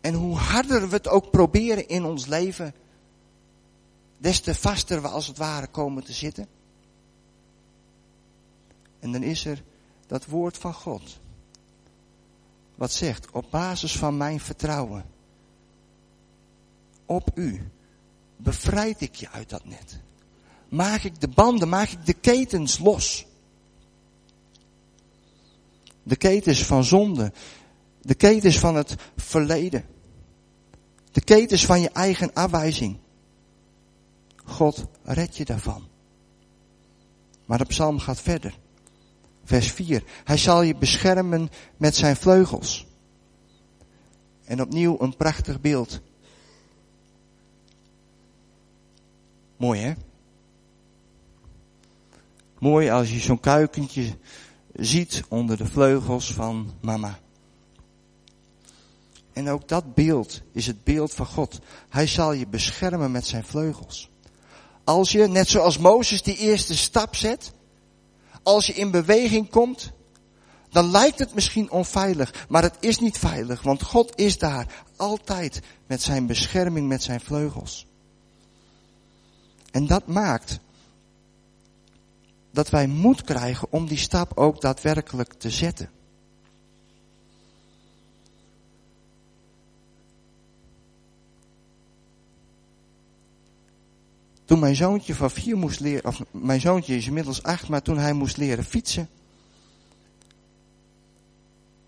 En 0.00 0.14
hoe 0.14 0.36
harder 0.36 0.88
we 0.88 0.94
het 0.94 1.08
ook 1.08 1.30
proberen 1.30 1.88
in 1.88 2.04
ons 2.04 2.26
leven, 2.26 2.74
des 4.18 4.40
te 4.40 4.54
vaster 4.54 5.02
we 5.02 5.08
als 5.08 5.26
het 5.26 5.36
ware 5.36 5.66
komen 5.66 6.04
te 6.04 6.12
zitten. 6.12 6.46
En 8.98 9.12
dan 9.12 9.22
is 9.22 9.44
er 9.44 9.62
dat 10.06 10.26
woord 10.26 10.58
van 10.58 10.74
God. 10.74 11.18
Wat 12.76 12.92
zegt, 12.92 13.30
op 13.30 13.46
basis 13.50 13.96
van 13.98 14.16
mijn 14.16 14.40
vertrouwen 14.40 15.04
op 17.06 17.30
u, 17.34 17.70
bevrijd 18.36 19.00
ik 19.00 19.14
je 19.14 19.30
uit 19.30 19.48
dat 19.48 19.64
net. 19.64 20.00
Maak 20.68 21.02
ik 21.02 21.20
de 21.20 21.28
banden, 21.28 21.68
maak 21.68 21.88
ik 21.88 22.06
de 22.06 22.12
ketens 22.12 22.78
los. 22.78 23.26
De 26.02 26.16
ketens 26.16 26.64
van 26.64 26.84
zonde, 26.84 27.32
de 28.00 28.14
ketens 28.14 28.58
van 28.58 28.74
het 28.74 28.94
verleden. 29.16 29.84
De 31.12 31.20
ketens 31.20 31.66
van 31.66 31.80
je 31.80 31.90
eigen 31.90 32.32
afwijzing. 32.34 32.98
God 34.44 34.84
red 35.02 35.36
je 35.36 35.44
daarvan. 35.44 35.88
Maar 37.44 37.58
de 37.58 37.64
psalm 37.64 37.98
gaat 37.98 38.20
verder. 38.20 38.58
Vers 39.46 39.72
4. 39.72 40.02
Hij 40.24 40.36
zal 40.36 40.62
je 40.62 40.76
beschermen 40.76 41.50
met 41.76 41.96
zijn 41.96 42.16
vleugels. 42.16 42.86
En 44.44 44.60
opnieuw 44.60 44.96
een 45.00 45.16
prachtig 45.16 45.60
beeld. 45.60 46.00
Mooi 49.56 49.80
hè? 49.80 49.92
Mooi 52.58 52.90
als 52.90 53.12
je 53.12 53.18
zo'n 53.18 53.40
kuikentje 53.40 54.16
ziet 54.72 55.22
onder 55.28 55.56
de 55.56 55.66
vleugels 55.66 56.32
van 56.32 56.72
mama. 56.80 57.18
En 59.32 59.48
ook 59.48 59.68
dat 59.68 59.94
beeld 59.94 60.42
is 60.52 60.66
het 60.66 60.84
beeld 60.84 61.12
van 61.12 61.26
God. 61.26 61.58
Hij 61.88 62.06
zal 62.06 62.32
je 62.32 62.46
beschermen 62.46 63.10
met 63.10 63.26
zijn 63.26 63.44
vleugels. 63.44 64.10
Als 64.84 65.12
je, 65.12 65.26
net 65.26 65.48
zoals 65.48 65.78
Mozes, 65.78 66.22
die 66.22 66.36
eerste 66.36 66.76
stap 66.76 67.16
zet, 67.16 67.52
als 68.46 68.66
je 68.66 68.72
in 68.72 68.90
beweging 68.90 69.50
komt, 69.50 69.92
dan 70.70 70.90
lijkt 70.90 71.18
het 71.18 71.34
misschien 71.34 71.70
onveilig, 71.70 72.46
maar 72.48 72.62
het 72.62 72.76
is 72.80 72.98
niet 72.98 73.18
veilig, 73.18 73.62
want 73.62 73.82
God 73.82 74.18
is 74.18 74.38
daar 74.38 74.84
altijd 74.96 75.60
met 75.86 76.02
zijn 76.02 76.26
bescherming, 76.26 76.88
met 76.88 77.02
zijn 77.02 77.20
vleugels. 77.20 77.86
En 79.70 79.86
dat 79.86 80.06
maakt 80.06 80.58
dat 82.50 82.68
wij 82.68 82.86
moed 82.86 83.22
krijgen 83.22 83.68
om 83.70 83.86
die 83.86 83.98
stap 83.98 84.38
ook 84.38 84.60
daadwerkelijk 84.60 85.32
te 85.32 85.50
zetten. 85.50 85.90
Toen 94.46 94.58
mijn 94.58 94.76
zoontje 94.76 95.14
van 95.14 95.30
vier 95.30 95.56
moest 95.56 95.80
leren, 95.80 96.04
of 96.04 96.22
mijn 96.30 96.60
zoontje 96.60 96.96
is 96.96 97.06
inmiddels 97.06 97.42
acht, 97.42 97.68
maar 97.68 97.82
toen 97.82 97.98
hij 97.98 98.12
moest 98.12 98.36
leren 98.36 98.64
fietsen. 98.64 99.08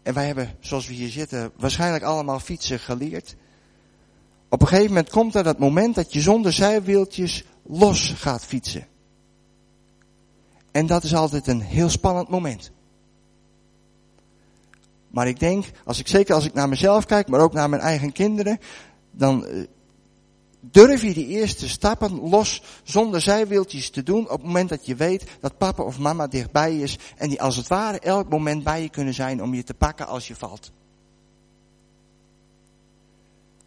En 0.02 0.14
wij 0.14 0.26
hebben, 0.26 0.56
zoals 0.60 0.86
we 0.86 0.94
hier 0.94 1.10
zitten, 1.10 1.52
waarschijnlijk 1.56 2.04
allemaal 2.04 2.40
fietsen 2.40 2.78
geleerd. 2.78 3.36
Op 4.48 4.60
een 4.60 4.68
gegeven 4.68 4.88
moment 4.88 5.10
komt 5.10 5.34
er 5.34 5.44
dat 5.44 5.58
moment 5.58 5.94
dat 5.94 6.12
je 6.12 6.20
zonder 6.20 6.52
zijwieltjes 6.52 7.44
los 7.62 8.12
gaat 8.16 8.44
fietsen. 8.44 8.86
En 10.70 10.86
dat 10.86 11.04
is 11.04 11.14
altijd 11.14 11.46
een 11.46 11.60
heel 11.60 11.88
spannend 11.88 12.28
moment. 12.28 12.70
Maar 15.10 15.28
ik 15.28 15.40
denk, 15.40 15.64
als 15.84 15.98
ik, 15.98 16.08
zeker 16.08 16.34
als 16.34 16.44
ik 16.44 16.54
naar 16.54 16.68
mezelf 16.68 17.04
kijk, 17.06 17.28
maar 17.28 17.40
ook 17.40 17.52
naar 17.52 17.68
mijn 17.68 17.82
eigen 17.82 18.12
kinderen, 18.12 18.58
dan 19.10 19.46
eh, 19.46 19.64
durf 20.60 21.02
je 21.02 21.14
die 21.14 21.26
eerste 21.26 21.68
stappen 21.68 22.20
los 22.20 22.62
zonder 22.82 23.20
zijwieltjes 23.20 23.90
te 23.90 24.02
doen 24.02 24.24
op 24.24 24.36
het 24.36 24.42
moment 24.42 24.68
dat 24.68 24.86
je 24.86 24.94
weet 24.94 25.24
dat 25.40 25.58
papa 25.58 25.82
of 25.82 25.98
mama 25.98 26.26
dichtbij 26.26 26.78
is 26.78 26.98
en 27.16 27.28
die 27.28 27.42
als 27.42 27.56
het 27.56 27.68
ware 27.68 27.98
elk 27.98 28.28
moment 28.28 28.64
bij 28.64 28.82
je 28.82 28.88
kunnen 28.88 29.14
zijn 29.14 29.42
om 29.42 29.54
je 29.54 29.62
te 29.62 29.74
pakken 29.74 30.06
als 30.06 30.28
je 30.28 30.36
valt. 30.36 30.70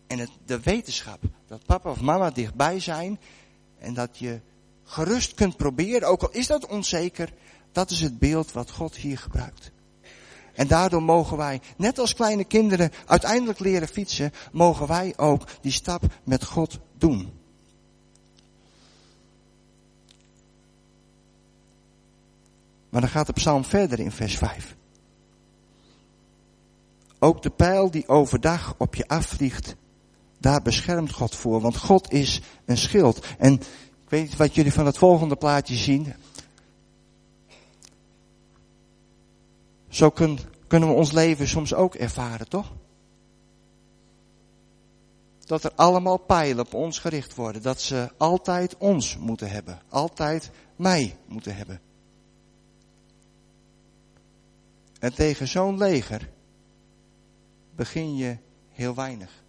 En 0.08 0.30
de 0.46 0.60
wetenschap 0.60 1.20
dat 1.48 1.66
papa 1.66 1.90
of 1.90 2.02
mama 2.02 2.30
dichtbij 2.30 2.80
zijn 2.80 3.20
en 3.80 3.94
dat 3.94 4.18
je 4.18 4.40
gerust 4.84 5.34
kunt 5.34 5.58
proberen, 5.58 6.08
ook 6.08 6.22
al 6.22 6.32
is 6.32 6.48
dat 6.48 6.66
onzeker, 6.66 7.34
dat 7.72 7.90
is 7.90 8.02
het 8.02 8.20
beeld 8.20 8.52
wat 8.52 8.72
God 8.72 8.96
hier 8.96 9.18
gebruikt. 9.18 9.72
En 10.62 10.68
daardoor 10.68 11.04
mogen 11.04 11.38
wij, 11.38 11.62
net 11.78 12.00
als 12.00 12.14
kleine 12.14 12.44
kinderen, 12.44 12.92
uiteindelijk 13.06 13.60
leren 13.60 13.88
fietsen, 13.88 14.32
mogen 14.52 14.88
wij 14.88 15.14
ook 15.18 15.48
die 15.62 15.72
stap 15.72 16.04
met 16.24 16.46
God 16.46 16.80
doen. 16.98 17.32
Maar 22.90 23.02
dan 23.02 23.10
gaat 23.10 23.28
de 23.28 23.34
psalm 23.34 23.66
verder 23.66 24.00
in 24.00 24.12
vers 24.12 24.38
5. 24.38 24.76
Ook 27.20 27.42
de 27.42 27.50
pijl 27.50 27.92
die 27.92 28.08
overdag 28.08 28.76
op 28.78 28.96
je 28.96 29.08
afvliegt, 29.08 29.76
daar 30.40 30.62
beschermt 30.62 31.12
God 31.12 31.36
voor, 31.36 31.62
want 31.62 31.78
God 31.78 32.12
is 32.12 32.42
een 32.66 32.78
schild. 32.78 33.26
En 33.38 33.54
ik 33.54 34.10
weet 34.10 34.24
niet 34.24 34.38
wat 34.38 34.56
jullie 34.56 34.74
van 34.74 34.86
het 34.86 34.98
volgende 34.98 35.36
plaatje 35.36 35.76
zien. 35.76 36.14
Zo 39.90 40.10
kun, 40.10 40.40
kunnen 40.72 40.90
we 40.90 40.96
ons 40.96 41.12
leven 41.12 41.48
soms 41.48 41.74
ook 41.74 41.96
ervaren, 41.96 42.50
toch? 42.50 42.74
Dat 45.40 45.64
er 45.64 45.72
allemaal 45.76 46.18
pijlen 46.18 46.66
op 46.66 46.74
ons 46.74 47.00
gericht 47.00 47.36
worden. 47.36 47.62
Dat 47.62 47.82
ze 47.82 48.12
altijd 48.18 48.78
ons 48.78 49.18
moeten 49.18 49.50
hebben. 49.50 49.82
Altijd 49.90 50.52
mij 50.76 51.18
moeten 51.26 51.56
hebben. 51.56 51.82
En 55.00 55.14
tegen 55.14 55.48
zo'n 55.48 55.78
leger 55.78 56.30
begin 57.76 58.16
je 58.16 58.38
heel 58.70 58.96
weinig. 58.96 59.44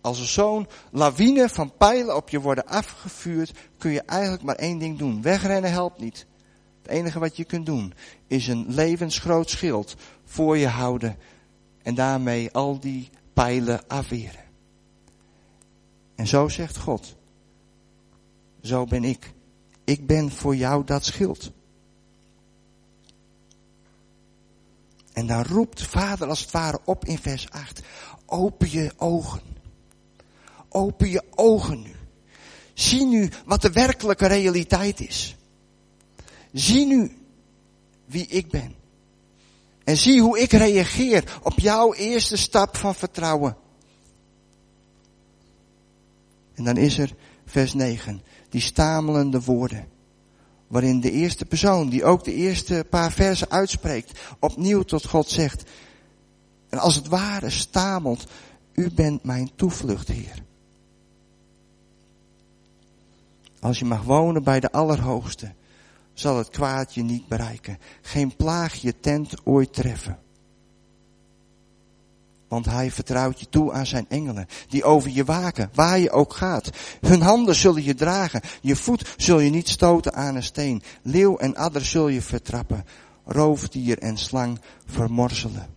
Als 0.00 0.20
er 0.20 0.26
zo'n 0.26 0.66
lawine 0.90 1.48
van 1.48 1.76
pijlen 1.76 2.16
op 2.16 2.28
je 2.28 2.40
worden 2.40 2.66
afgevuurd, 2.66 3.52
kun 3.78 3.90
je 3.90 4.02
eigenlijk 4.02 4.42
maar 4.42 4.56
één 4.56 4.78
ding 4.78 4.98
doen. 4.98 5.22
Wegrennen 5.22 5.70
helpt 5.70 6.00
niet. 6.00 6.26
Het 6.86 6.94
enige 6.94 7.18
wat 7.18 7.36
je 7.36 7.44
kunt 7.44 7.66
doen 7.66 7.94
is 8.26 8.46
een 8.46 8.64
levensgroot 8.68 9.50
schild 9.50 9.96
voor 10.24 10.56
je 10.56 10.66
houden 10.66 11.16
en 11.82 11.94
daarmee 11.94 12.52
al 12.52 12.80
die 12.80 13.10
pijlen 13.32 13.88
afweren. 13.88 14.44
En 16.14 16.26
zo 16.26 16.48
zegt 16.48 16.76
God, 16.76 17.16
zo 18.62 18.84
ben 18.84 19.04
ik. 19.04 19.32
Ik 19.84 20.06
ben 20.06 20.30
voor 20.30 20.56
jou 20.56 20.84
dat 20.84 21.04
schild. 21.04 21.50
En 25.12 25.26
dan 25.26 25.42
roept 25.42 25.82
vader 25.82 26.28
als 26.28 26.40
het 26.40 26.50
ware 26.50 26.80
op 26.84 27.04
in 27.04 27.18
vers 27.18 27.50
8, 27.50 27.82
open 28.26 28.70
je 28.70 28.92
ogen. 28.96 29.40
Open 30.68 31.08
je 31.08 31.22
ogen 31.34 31.82
nu. 31.82 31.94
Zie 32.74 33.06
nu 33.06 33.30
wat 33.44 33.62
de 33.62 33.72
werkelijke 33.72 34.26
realiteit 34.26 35.00
is. 35.00 35.35
Zie 36.58 36.86
nu 36.86 37.16
wie 38.04 38.26
ik 38.26 38.50
ben. 38.50 38.74
En 39.84 39.96
zie 39.96 40.20
hoe 40.20 40.38
ik 40.38 40.52
reageer 40.52 41.38
op 41.42 41.58
jouw 41.58 41.94
eerste 41.94 42.36
stap 42.36 42.76
van 42.76 42.94
vertrouwen. 42.94 43.56
En 46.54 46.64
dan 46.64 46.76
is 46.76 46.98
er 46.98 47.14
vers 47.46 47.74
9, 47.74 48.22
die 48.48 48.60
stamelende 48.60 49.42
woorden. 49.42 49.88
Waarin 50.66 51.00
de 51.00 51.10
eerste 51.10 51.44
persoon, 51.44 51.88
die 51.88 52.04
ook 52.04 52.24
de 52.24 52.34
eerste 52.34 52.86
paar 52.90 53.12
versen 53.12 53.50
uitspreekt, 53.50 54.20
opnieuw 54.38 54.82
tot 54.82 55.06
God 55.06 55.28
zegt. 55.28 55.70
En 56.68 56.78
als 56.78 56.94
het 56.94 57.06
ware 57.06 57.50
stamelt, 57.50 58.26
u 58.72 58.90
bent 58.90 59.24
mijn 59.24 59.50
toevlucht, 59.54 60.08
Heer. 60.08 60.42
Als 63.60 63.78
je 63.78 63.84
mag 63.84 64.02
wonen 64.02 64.42
bij 64.42 64.60
de 64.60 64.72
Allerhoogste, 64.72 65.54
zal 66.18 66.38
het 66.38 66.50
kwaad 66.50 66.94
je 66.94 67.02
niet 67.02 67.28
bereiken. 67.28 67.78
Geen 68.02 68.36
plaag 68.36 68.74
je 68.74 69.00
tent 69.00 69.34
ooit 69.44 69.72
treffen. 69.72 70.18
Want 72.48 72.66
hij 72.66 72.90
vertrouwt 72.90 73.40
je 73.40 73.48
toe 73.48 73.72
aan 73.72 73.86
zijn 73.86 74.06
engelen, 74.08 74.46
die 74.68 74.84
over 74.84 75.10
je 75.10 75.24
waken, 75.24 75.70
waar 75.74 75.98
je 75.98 76.10
ook 76.10 76.34
gaat. 76.34 76.70
Hun 77.00 77.22
handen 77.22 77.54
zullen 77.54 77.84
je 77.84 77.94
dragen, 77.94 78.40
je 78.60 78.76
voet 78.76 79.14
zul 79.16 79.38
je 79.38 79.50
niet 79.50 79.68
stoten 79.68 80.14
aan 80.14 80.34
een 80.34 80.42
steen. 80.42 80.82
Leeuw 81.02 81.36
en 81.36 81.56
adder 81.56 81.84
zul 81.84 82.08
je 82.08 82.22
vertrappen, 82.22 82.84
roofdier 83.24 83.98
en 83.98 84.16
slang 84.16 84.60
vermorzelen. 84.86 85.74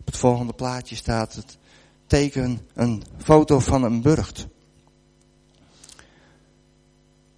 Op 0.00 0.06
het 0.06 0.16
volgende 0.16 0.52
plaatje 0.52 0.96
staat 0.96 1.34
het 1.34 1.58
teken 2.06 2.60
een 2.74 3.02
foto 3.16 3.58
van 3.58 3.82
een 3.82 4.02
burcht. 4.02 4.46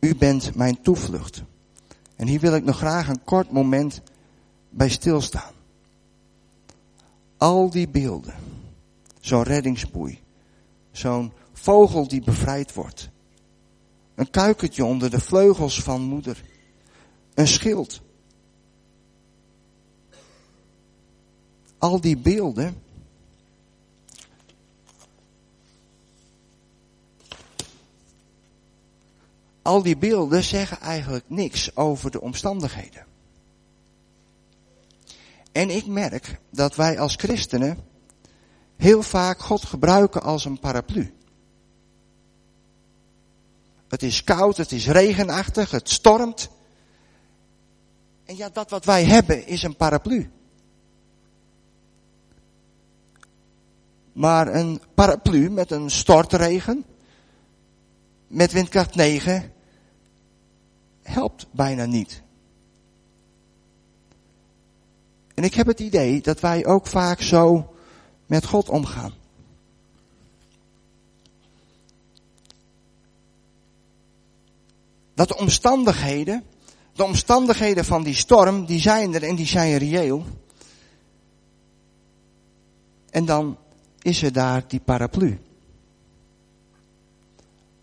U 0.00 0.14
bent 0.14 0.54
mijn 0.54 0.82
toevlucht. 0.82 1.42
En 2.16 2.26
hier 2.26 2.40
wil 2.40 2.54
ik 2.54 2.64
nog 2.64 2.76
graag 2.76 3.08
een 3.08 3.24
kort 3.24 3.50
moment 3.50 4.02
bij 4.70 4.88
stilstaan. 4.88 5.52
Al 7.36 7.70
die 7.70 7.88
beelden, 7.88 8.34
zo'n 9.20 9.42
reddingsboei, 9.42 10.18
zo'n 10.90 11.32
vogel 11.52 12.08
die 12.08 12.22
bevrijd 12.22 12.74
wordt, 12.74 13.10
een 14.14 14.30
kuikentje 14.30 14.84
onder 14.84 15.10
de 15.10 15.20
vleugels 15.20 15.82
van 15.82 16.00
moeder, 16.02 16.42
een 17.34 17.48
schild. 17.48 18.00
Al 21.78 22.00
die 22.00 22.16
beelden 22.16 22.82
al 29.66 29.82
die 29.82 29.96
beelden 29.96 30.44
zeggen 30.44 30.80
eigenlijk 30.80 31.24
niks 31.28 31.76
over 31.76 32.10
de 32.10 32.20
omstandigheden. 32.20 33.06
En 35.52 35.70
ik 35.70 35.86
merk 35.86 36.40
dat 36.50 36.76
wij 36.76 36.98
als 36.98 37.14
christenen 37.14 37.78
heel 38.76 39.02
vaak 39.02 39.38
God 39.38 39.64
gebruiken 39.64 40.22
als 40.22 40.44
een 40.44 40.58
paraplu. 40.58 41.14
Het 43.88 44.02
is 44.02 44.24
koud, 44.24 44.56
het 44.56 44.72
is 44.72 44.86
regenachtig, 44.86 45.70
het 45.70 45.90
stormt. 45.90 46.48
En 48.24 48.36
ja, 48.36 48.48
dat 48.48 48.70
wat 48.70 48.84
wij 48.84 49.04
hebben 49.04 49.46
is 49.46 49.62
een 49.62 49.76
paraplu. 49.76 50.30
Maar 54.12 54.54
een 54.54 54.80
paraplu 54.94 55.50
met 55.50 55.70
een 55.70 55.90
stortregen, 55.90 56.84
met 58.26 58.52
windkracht 58.52 58.94
9, 58.94 59.54
helpt 61.06 61.46
bijna 61.50 61.84
niet. 61.84 62.22
En 65.34 65.44
ik 65.44 65.54
heb 65.54 65.66
het 65.66 65.80
idee 65.80 66.20
dat 66.20 66.40
wij 66.40 66.66
ook 66.66 66.86
vaak 66.86 67.20
zo 67.20 67.74
met 68.26 68.46
God 68.46 68.68
omgaan. 68.68 69.12
Dat 75.14 75.28
de 75.28 75.36
omstandigheden, 75.36 76.44
de 76.92 77.04
omstandigheden 77.04 77.84
van 77.84 78.02
die 78.02 78.14
storm, 78.14 78.66
die 78.66 78.80
zijn 78.80 79.14
er 79.14 79.22
en 79.22 79.36
die 79.36 79.46
zijn 79.46 79.76
reëel. 79.76 80.24
En 83.10 83.24
dan 83.24 83.58
is 84.02 84.22
er 84.22 84.32
daar 84.32 84.68
die 84.68 84.80
paraplu. 84.80 85.38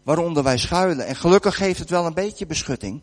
Waaronder 0.03 0.43
wij 0.43 0.57
schuilen. 0.57 1.05
En 1.05 1.15
gelukkig 1.15 1.55
geeft 1.55 1.79
het 1.79 1.89
wel 1.89 2.05
een 2.05 2.13
beetje 2.13 2.45
beschutting. 2.45 3.01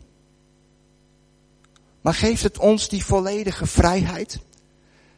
Maar 2.01 2.13
geeft 2.13 2.43
het 2.43 2.57
ons 2.57 2.89
die 2.89 3.05
volledige 3.05 3.65
vrijheid? 3.65 4.39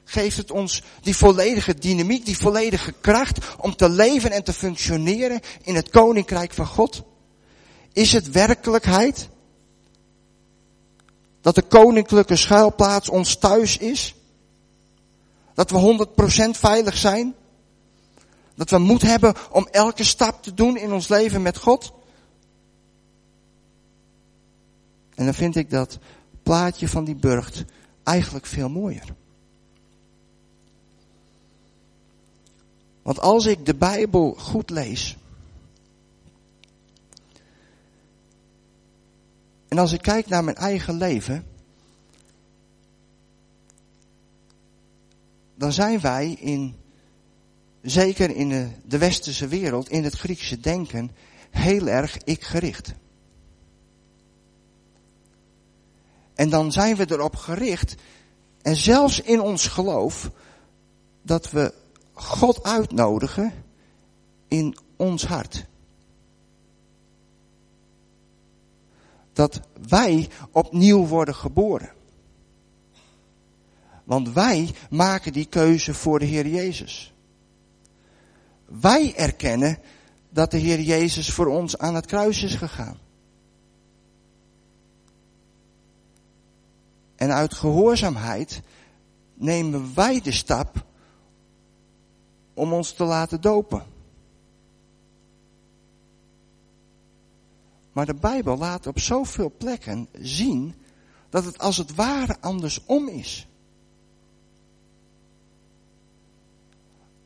Geeft 0.04 0.38
het 0.38 0.52
ons 0.52 0.84
die 1.02 1.16
volledige 1.16 1.76
dynamiek, 1.76 2.26
die 2.26 2.38
volledige 2.38 2.92
kracht 2.92 3.56
om 3.58 3.76
te 3.76 3.90
leven 3.90 4.32
en 4.32 4.44
te 4.44 4.54
functioneren 4.54 5.40
in 5.62 5.76
het 5.76 5.90
koninkrijk 5.90 6.54
van 6.54 6.66
God? 6.66 7.04
Is 7.94 8.14
het 8.14 8.32
werkelijkheid 8.32 9.30
dat 11.42 11.56
de 11.56 11.62
koninklijke 11.62 12.36
schuilplaats 12.36 13.10
ons 13.10 13.36
thuis 13.36 13.78
is? 13.78 14.16
Dat 15.54 15.72
we 15.72 16.08
100% 16.48 16.50
veilig 16.50 16.98
zijn? 16.98 17.36
Dat 18.56 18.70
we 18.70 18.78
moed 18.78 19.02
hebben 19.02 19.34
om 19.52 19.68
elke 19.72 20.04
stap 20.04 20.44
te 20.44 20.54
doen 20.54 20.78
in 20.78 20.94
ons 20.94 21.08
leven 21.08 21.42
met 21.42 21.58
God? 21.58 21.94
En 25.16 25.26
dan 25.26 25.34
vind 25.34 25.56
ik 25.56 25.70
dat 25.70 26.00
plaatje 26.44 26.88
van 26.88 27.04
die 27.04 27.16
burcht 27.16 27.64
eigenlijk 28.04 28.46
veel 28.46 28.70
mooier. 28.70 29.16
Want 33.02 33.20
als 33.20 33.46
ik 33.46 33.66
de 33.66 33.76
Bijbel 33.76 34.34
goed 34.34 34.70
lees. 34.70 35.18
En 39.68 39.78
als 39.78 39.92
ik 39.92 40.02
kijk 40.02 40.28
naar 40.28 40.44
mijn 40.44 40.58
eigen 40.58 40.98
leven. 40.98 41.46
Dan 45.56 45.74
zijn 45.74 46.00
wij 46.00 46.32
in, 46.32 46.76
zeker 47.82 48.36
in 48.36 48.50
de, 48.50 48.68
de 48.86 48.98
westerse 48.98 49.48
wereld, 49.48 49.90
in 49.90 50.04
het 50.04 50.14
Griekse 50.14 50.60
denken, 50.60 51.12
heel 51.50 51.88
erg 51.88 52.18
ik 52.18 52.44
gericht. 52.44 52.94
En 56.36 56.50
dan 56.50 56.72
zijn 56.72 56.96
we 56.96 57.12
erop 57.12 57.36
gericht, 57.36 57.96
en 58.62 58.76
zelfs 58.76 59.22
in 59.22 59.42
ons 59.42 59.68
geloof, 59.68 60.30
dat 61.22 61.52
we 61.52 61.74
God 62.14 62.64
uitnodigen 62.64 63.54
in 64.48 64.78
ons 64.96 65.26
hart. 65.26 65.66
Dat 69.34 69.60
wij 69.88 70.30
opnieuw 70.52 71.06
worden 71.08 71.36
geboren. 71.36 71.92
Want 74.04 74.34
wij 74.34 74.70
maken 74.90 75.34
die 75.34 75.46
keuze 75.46 75.94
voor 75.94 76.20
de 76.20 76.26
Heer 76.26 76.48
Jezus. 76.48 77.14
Wij 78.66 79.16
erkennen 79.16 79.78
dat 80.30 80.52
de 80.52 80.58
Heer 80.58 80.82
Jezus 80.82 81.32
voor 81.32 81.48
ons 81.48 81.78
aan 81.78 81.96
het 81.96 82.06
kruis 82.06 82.44
is 82.44 82.56
gegaan. 82.56 82.98
En 87.24 87.34
uit 87.34 87.54
gehoorzaamheid 87.54 88.62
nemen 89.34 89.96
wij 89.96 90.22
de 90.22 90.32
stap 90.32 90.86
om 92.54 92.74
ons 92.74 92.94
te 92.94 93.04
laten 93.04 93.42
dopen. 93.42 93.84
Maar 97.92 98.06
de 98.06 98.14
Bijbel 98.14 98.58
laat 98.58 98.88
op 98.88 99.00
zoveel 99.00 99.54
plekken 99.58 100.08
zien 100.12 100.76
dat 101.30 101.46
het 101.46 101.60
als 101.60 101.78
het 101.78 101.96
ware 101.96 102.38
andersom 102.40 103.08
is. 103.08 103.48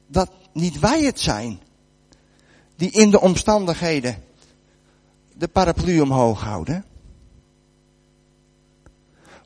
Dat 0.07 0.31
niet 0.51 0.79
wij 0.79 1.03
het 1.03 1.19
zijn 1.19 1.59
die 2.75 2.91
in 2.91 3.11
de 3.11 3.19
omstandigheden 3.19 4.23
de 5.33 5.47
paraplu 5.47 6.01
omhoog 6.01 6.41
houden. 6.41 6.85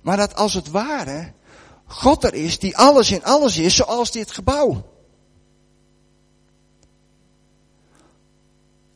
Maar 0.01 0.17
dat 0.17 0.35
als 0.35 0.53
het 0.53 0.69
ware 0.69 1.33
God 1.85 2.23
er 2.23 2.33
is 2.33 2.59
die 2.59 2.77
alles 2.77 3.11
in 3.11 3.23
alles 3.23 3.57
is, 3.57 3.75
zoals 3.75 4.11
dit 4.11 4.31
gebouw. 4.31 4.89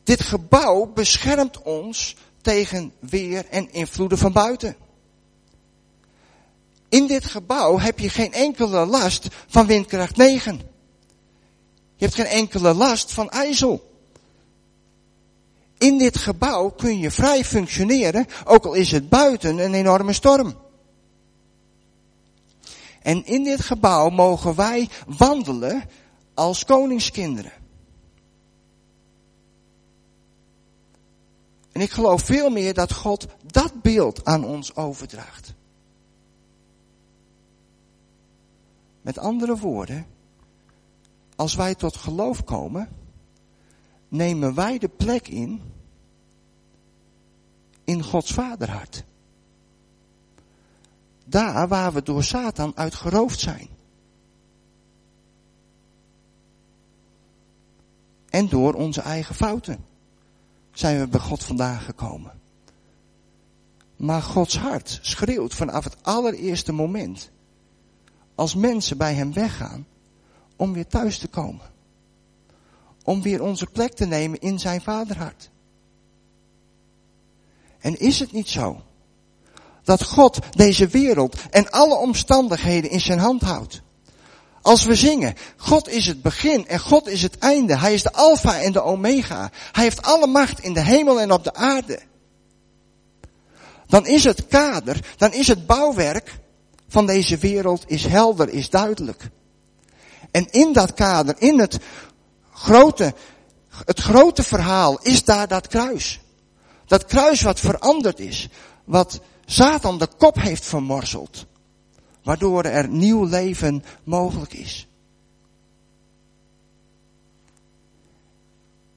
Dit 0.02 0.20
gebouw 0.20 0.86
beschermt 0.86 1.62
ons 1.62 2.16
tegen 2.40 2.92
weer 2.98 3.46
en 3.50 3.72
invloeden 3.72 4.18
van 4.18 4.32
buiten. 4.32 4.76
In 6.88 7.06
dit 7.06 7.24
gebouw 7.24 7.78
heb 7.78 7.98
je 7.98 8.08
geen 8.08 8.32
enkele 8.32 8.86
last 8.86 9.28
van 9.46 9.66
windkracht 9.66 10.16
9. 10.16 10.56
Je 11.96 12.04
hebt 12.04 12.14
geen 12.14 12.26
enkele 12.26 12.74
last 12.74 13.12
van 13.12 13.30
ijzel. 13.30 13.94
In 15.78 15.98
dit 15.98 16.16
gebouw 16.16 16.70
kun 16.70 16.98
je 16.98 17.10
vrij 17.10 17.44
functioneren, 17.44 18.26
ook 18.44 18.64
al 18.64 18.74
is 18.74 18.90
het 18.90 19.08
buiten 19.08 19.58
een 19.58 19.74
enorme 19.74 20.12
storm. 20.12 20.56
En 23.06 23.24
in 23.24 23.44
dit 23.44 23.60
gebouw 23.60 24.08
mogen 24.08 24.54
wij 24.54 24.88
wandelen 25.06 25.82
als 26.34 26.64
koningskinderen. 26.64 27.52
En 31.72 31.80
ik 31.80 31.90
geloof 31.90 32.22
veel 32.22 32.50
meer 32.50 32.74
dat 32.74 32.92
God 32.92 33.26
dat 33.52 33.82
beeld 33.82 34.24
aan 34.24 34.44
ons 34.44 34.74
overdraagt. 34.76 35.54
Met 39.00 39.18
andere 39.18 39.56
woorden, 39.56 40.06
als 41.36 41.54
wij 41.54 41.74
tot 41.74 41.96
geloof 41.96 42.44
komen, 42.44 42.88
nemen 44.08 44.54
wij 44.54 44.78
de 44.78 44.88
plek 44.88 45.28
in 45.28 45.62
in 47.84 48.02
Gods 48.02 48.32
vaderhart. 48.32 49.04
Daar 51.28 51.68
waar 51.68 51.92
we 51.92 52.02
door 52.02 52.24
Satan 52.24 52.72
uitgeroofd 52.76 53.40
zijn. 53.40 53.68
En 58.30 58.48
door 58.48 58.74
onze 58.74 59.00
eigen 59.00 59.34
fouten 59.34 59.84
zijn 60.72 60.98
we 60.98 61.08
bij 61.08 61.20
God 61.20 61.44
vandaan 61.44 61.80
gekomen. 61.80 62.32
Maar 63.96 64.22
Gods 64.22 64.58
hart 64.58 64.98
schreeuwt 65.02 65.54
vanaf 65.54 65.84
het 65.84 65.96
allereerste 66.02 66.72
moment, 66.72 67.30
als 68.34 68.54
mensen 68.54 68.96
bij 68.96 69.14
Hem 69.14 69.32
weggaan, 69.32 69.86
om 70.56 70.72
weer 70.72 70.86
thuis 70.86 71.18
te 71.18 71.28
komen. 71.28 71.70
Om 73.04 73.22
weer 73.22 73.42
onze 73.42 73.66
plek 73.66 73.92
te 73.92 74.06
nemen 74.06 74.40
in 74.40 74.58
Zijn 74.58 74.80
vaderhart. 74.80 75.50
En 77.78 77.98
is 77.98 78.18
het 78.18 78.32
niet 78.32 78.48
zo 78.48 78.82
dat 79.86 80.04
God 80.04 80.38
deze 80.50 80.86
wereld 80.86 81.36
en 81.50 81.70
alle 81.70 81.94
omstandigheden 81.94 82.90
in 82.90 83.00
zijn 83.00 83.18
hand 83.18 83.42
houdt? 83.42 83.82
Als 84.62 84.84
we 84.84 84.94
zingen, 84.94 85.34
God 85.56 85.88
is 85.88 86.06
het 86.06 86.22
begin 86.22 86.68
en 86.68 86.78
God 86.78 87.08
is 87.08 87.22
het 87.22 87.38
einde. 87.38 87.78
Hij 87.78 87.94
is 87.94 88.02
de 88.02 88.12
alfa 88.12 88.60
en 88.60 88.72
de 88.72 88.82
omega. 88.82 89.50
Hij 89.72 89.84
heeft 89.84 90.02
alle 90.02 90.26
macht 90.26 90.60
in 90.60 90.72
de 90.72 90.80
hemel 90.80 91.20
en 91.20 91.32
op 91.32 91.44
de 91.44 91.54
aarde. 91.54 92.00
Dan 93.86 94.06
is 94.06 94.24
het 94.24 94.46
kader, 94.46 95.04
dan 95.16 95.32
is 95.32 95.48
het 95.48 95.66
bouwwerk 95.66 96.38
van 96.88 97.06
deze 97.06 97.36
wereld 97.36 97.84
is 97.86 98.04
helder, 98.04 98.48
is 98.48 98.70
duidelijk. 98.70 99.30
En 100.30 100.50
in 100.50 100.72
dat 100.72 100.94
kader, 100.94 101.34
in 101.38 101.58
het 101.58 101.78
grote, 102.52 103.14
het 103.84 104.00
grote 104.00 104.42
verhaal 104.42 104.98
is 105.02 105.24
daar 105.24 105.48
dat 105.48 105.66
kruis. 105.66 106.20
Dat 106.86 107.04
kruis 107.04 107.42
wat 107.42 107.60
veranderd 107.60 108.20
is. 108.20 108.48
Wat 108.84 109.20
Satan 109.46 109.98
de 109.98 110.08
kop 110.18 110.40
heeft 110.40 110.64
vermorzeld 110.64 111.46
waardoor 112.26 112.64
er 112.64 112.88
nieuw 112.88 113.24
leven 113.24 113.84
mogelijk 114.04 114.52
is. 114.52 114.88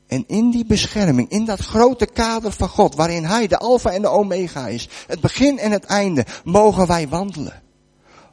En 0.08 0.24
in 0.28 0.52
die 0.52 0.66
bescherming, 0.66 1.30
in 1.30 1.45
dat 1.45 1.60
grote 1.60 2.06
kader 2.06 2.52
van 2.52 2.70
God, 2.70 2.95
waarin 2.95 3.26
Hij 3.26 3.47
de 3.47 3.58
Alpha 3.58 3.91
en 3.91 4.02
de 4.02 4.08
Omega 4.08 4.68
is, 4.68 4.89
het 5.08 5.20
begin 5.20 5.60
en 5.60 5.72
het 5.72 5.84
einde, 5.84 6.26
mogen 6.43 6.88
wij 6.88 7.08
wandelen. 7.08 7.62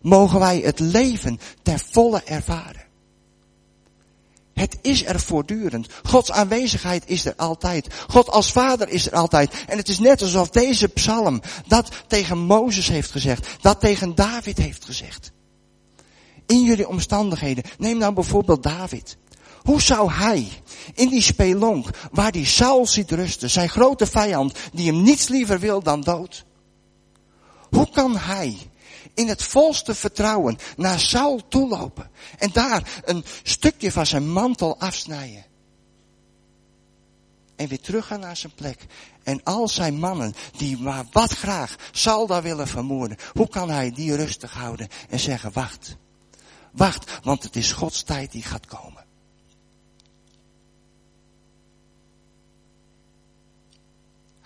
Mogen 0.00 0.38
wij 0.38 0.58
het 0.58 0.78
leven 0.78 1.40
ter 1.62 1.78
volle 1.78 2.22
ervaren. 2.24 2.85
Het 4.60 4.78
is 4.82 5.04
er 5.04 5.20
voortdurend. 5.20 5.88
Gods 6.02 6.32
aanwezigheid 6.32 7.02
is 7.06 7.24
er 7.24 7.34
altijd. 7.36 7.94
God 8.08 8.30
als 8.30 8.52
vader 8.52 8.88
is 8.88 9.06
er 9.06 9.12
altijd. 9.12 9.64
En 9.66 9.76
het 9.76 9.88
is 9.88 9.98
net 9.98 10.22
alsof 10.22 10.50
deze 10.50 10.88
psalm 10.88 11.40
dat 11.66 11.90
tegen 12.06 12.38
Mozes 12.38 12.88
heeft 12.88 13.10
gezegd. 13.10 13.46
Dat 13.60 13.80
tegen 13.80 14.14
David 14.14 14.58
heeft 14.58 14.84
gezegd. 14.84 15.32
in 16.46 16.62
jullie 16.62 16.88
omstandigheden. 16.88 17.64
Neem 17.78 17.98
nou 17.98 18.12
bijvoorbeeld 18.14 18.62
David. 18.62 19.16
Hoe 19.62 19.82
zou 19.82 20.10
hij 20.10 20.48
in 20.94 21.08
die 21.08 21.22
spelonk, 21.22 21.88
waar 22.10 22.32
die 22.32 22.46
Saul 22.46 22.86
ziet 22.86 23.10
rusten, 23.10 23.50
zijn 23.50 23.68
grote 23.68 24.06
vijand, 24.06 24.58
die 24.72 24.92
hem 24.92 25.02
niets 25.02 25.28
liever 25.28 25.58
wil 25.58 25.82
dan 25.82 26.00
dood. 26.00 26.44
Hoe 27.70 27.90
kan 27.90 28.16
hij 28.16 28.56
in 29.16 29.28
het 29.28 29.42
volste 29.42 29.94
vertrouwen 29.94 30.58
naar 30.76 31.00
Saul 31.00 31.48
toelopen 31.48 32.10
en 32.38 32.50
daar 32.52 33.02
een 33.04 33.24
stukje 33.42 33.92
van 33.92 34.06
zijn 34.06 34.32
mantel 34.32 34.78
afsnijden? 34.78 35.44
En 37.56 37.68
weer 37.68 37.80
teruggaan 37.80 38.20
naar 38.20 38.36
zijn 38.36 38.54
plek. 38.54 38.86
En 39.22 39.42
al 39.42 39.68
zijn 39.68 39.98
mannen, 39.98 40.34
die 40.56 40.78
maar 40.78 41.04
wat 41.12 41.32
graag 41.32 41.76
Saul 41.92 42.26
daar 42.26 42.42
willen 42.42 42.68
vermoorden. 42.68 43.16
Hoe 43.32 43.48
kan 43.48 43.70
hij 43.70 43.90
die 43.90 44.16
rustig 44.16 44.52
houden 44.52 44.88
en 45.08 45.18
zeggen, 45.18 45.52
wacht. 45.52 45.96
Wacht, 46.72 47.18
want 47.22 47.42
het 47.42 47.56
is 47.56 47.72
Gods 47.72 48.02
tijd 48.02 48.32
die 48.32 48.42
gaat 48.42 48.66
komen. 48.66 49.04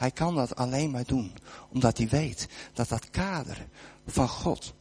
Hij 0.01 0.11
kan 0.11 0.35
dat 0.35 0.57
alleen 0.57 0.91
maar 0.91 1.05
doen 1.05 1.35
omdat 1.69 1.99
hij 1.99 2.09
weet 2.09 2.49
dat 2.73 2.89
dat 2.89 3.11
kader 3.11 3.67
van 4.07 4.29
God 4.29 4.75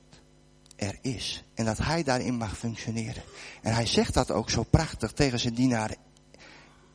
er 0.76 0.98
is. 1.02 1.44
En 1.54 1.66
dat 1.66 1.78
hij 1.78 2.04
daarin 2.04 2.38
mag 2.38 2.58
functioneren. 2.58 3.24
En 3.62 3.74
hij 3.74 3.86
zegt 3.86 4.14
dat 4.14 4.32
ook 4.32 4.50
zo 4.50 4.64
prachtig 4.64 5.12
tegen 5.12 5.40
zijn 5.40 5.54
dienaren. 5.54 5.98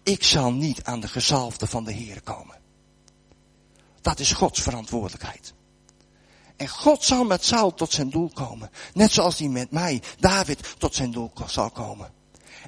Ik 0.02 0.24
zal 0.24 0.52
niet 0.52 0.84
aan 0.84 1.00
de 1.00 1.08
gezalfde 1.08 1.66
van 1.66 1.84
de 1.84 1.92
Heer 1.92 2.22
komen. 2.22 2.56
Dat 4.00 4.18
is 4.18 4.32
Gods 4.32 4.62
verantwoordelijkheid. 4.62 5.54
En 6.56 6.68
God 6.68 7.04
zal 7.04 7.24
met 7.24 7.44
Saul 7.44 7.74
tot 7.74 7.92
zijn 7.92 8.10
doel 8.10 8.30
komen. 8.34 8.70
Net 8.94 9.12
zoals 9.12 9.38
hij 9.38 9.48
met 9.48 9.70
mij, 9.70 10.02
David, 10.18 10.74
tot 10.78 10.94
zijn 10.94 11.10
doel 11.10 11.32
zal 11.46 11.70
komen. 11.70 12.12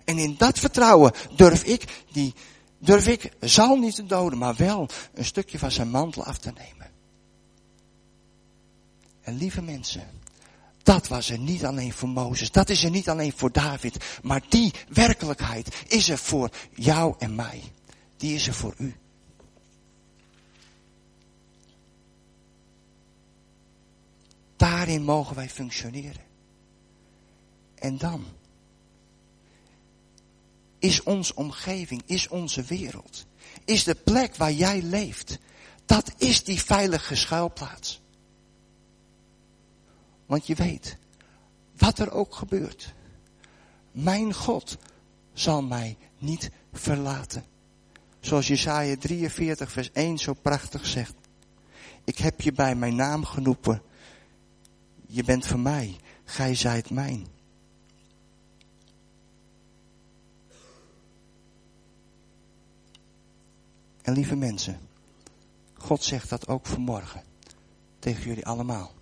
En 0.05 0.19
in 0.19 0.35
dat 0.39 0.59
vertrouwen 0.59 1.13
durf 1.37 1.65
ik 1.65 2.05
die 2.13 2.35
durf 2.79 3.07
ik 3.07 3.33
zal 3.41 3.77
niet 3.77 3.95
te 3.95 4.07
doden, 4.07 4.39
maar 4.39 4.55
wel 4.55 4.89
een 5.15 5.25
stukje 5.25 5.59
van 5.59 5.71
zijn 5.71 5.91
mantel 5.91 6.25
af 6.25 6.39
te 6.39 6.53
nemen. 6.53 6.91
En 9.27 9.37
lieve 9.37 9.63
mensen, 9.63 10.11
dat 10.83 11.09
was 11.09 11.31
er 11.31 11.39
niet 11.39 11.65
alleen 11.65 11.93
voor 11.93 12.09
Mozes, 12.09 12.51
dat 12.51 12.69
is 12.69 12.85
er 12.85 12.91
niet 12.91 13.09
alleen 13.09 13.33
voor 13.37 13.53
David, 13.53 14.05
maar 14.23 14.43
die 14.49 14.73
werkelijkheid 14.89 15.85
is 15.87 16.09
er 16.09 16.19
voor 16.19 16.51
jou 16.75 17.15
en 17.19 17.35
mij. 17.35 17.63
Die 18.17 18.35
is 18.35 18.47
er 18.47 18.55
voor 18.55 18.75
u. 18.79 18.97
Daarin 24.57 25.03
mogen 25.03 25.37
wij 25.37 25.49
functioneren. 25.49 26.25
En 27.75 27.99
dan 27.99 28.25
is 30.79 31.03
onze 31.03 31.35
omgeving, 31.35 32.03
is 32.05 32.29
onze 32.29 32.63
wereld, 32.63 33.27
is 33.65 33.85
de 33.85 33.95
plek 33.95 34.37
waar 34.37 34.53
jij 34.53 34.83
leeft. 34.83 35.39
Dat 35.87 36.13
is 36.17 36.45
die 36.45 36.63
veilige 36.63 37.17
schuilplaats. 37.17 38.05
Want 40.27 40.47
je 40.47 40.55
weet, 40.55 40.97
wat 41.77 41.99
er 41.99 42.11
ook 42.11 42.35
gebeurt, 42.35 42.95
mijn 43.93 44.35
God 44.35 44.79
zal 45.33 45.63
mij 45.63 45.97
niet 46.19 46.51
verlaten. 46.73 47.45
Zoals 48.21 48.47
Jesaja 48.47 48.97
43 48.97 49.73
vers 49.73 49.93
1 49.93 50.19
zo 50.19 50.33
prachtig 50.33 50.87
zegt. 50.87 51.15
Ik 52.05 52.19
heb 52.19 52.41
je 52.41 52.53
bij 52.53 52.75
mijn 52.75 52.97
naam 52.97 53.25
genoepen. 53.25 53.83
Je 55.07 55.25
bent 55.25 55.47
van 55.47 55.63
mij, 55.63 55.97
gij 56.25 56.55
zijt 56.55 56.91
mijn. 56.91 57.27
En 64.03 64.13
lieve 64.13 64.37
mensen, 64.37 64.79
God 65.75 66.05
zegt 66.05 66.29
dat 66.29 66.49
ook 66.49 66.67
vanmorgen 66.67 67.23
tegen 67.99 68.23
jullie 68.23 68.47
allemaal. 68.47 68.93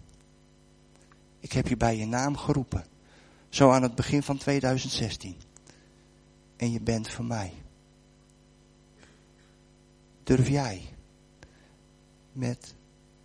Ik 1.45 1.53
heb 1.53 1.68
je 1.68 1.76
bij 1.76 1.97
je 1.97 2.07
naam 2.07 2.36
geroepen, 2.36 2.84
zo 3.49 3.70
aan 3.70 3.82
het 3.82 3.95
begin 3.95 4.22
van 4.22 4.36
2016. 4.36 5.36
En 6.57 6.72
je 6.72 6.80
bent 6.80 7.11
van 7.11 7.26
mij. 7.26 7.53
Durf 10.22 10.49
jij 10.49 10.82
met 12.32 12.74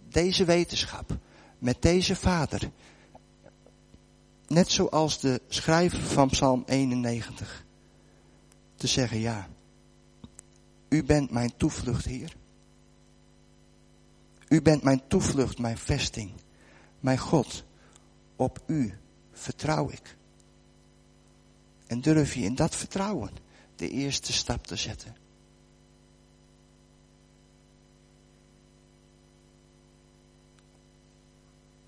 deze 0.10 0.46
wetenschap, 0.46 1.18
met 1.60 1.82
deze 1.82 2.16
vader, 2.16 2.72
net 4.48 4.72
zoals 4.72 5.20
de 5.20 5.42
schrijver 5.48 6.04
van 6.04 6.30
Psalm 6.30 6.64
91, 6.66 7.66
te 8.76 8.88
zeggen 8.88 9.20
ja. 9.20 9.48
U 10.90 11.04
bent 11.04 11.32
mijn 11.32 11.54
toevlucht, 11.58 12.06
Heer. 12.06 12.36
U 14.48 14.62
bent 14.62 14.84
mijn 14.84 15.02
toevlucht, 15.08 15.60
mijn 15.60 15.78
vesting, 15.78 16.32
mijn 17.00 17.18
God. 17.18 17.68
Op 18.40 18.64
U 18.66 18.94
vertrouw 19.32 19.90
ik. 19.90 20.18
En 21.88 22.02
durf 22.02 22.34
je 22.34 22.42
in 22.42 22.56
dat 22.56 22.76
vertrouwen 22.76 23.32
de 23.76 23.90
eerste 23.90 24.34
stap 24.34 24.68
te 24.68 24.76
zetten. 24.76 25.16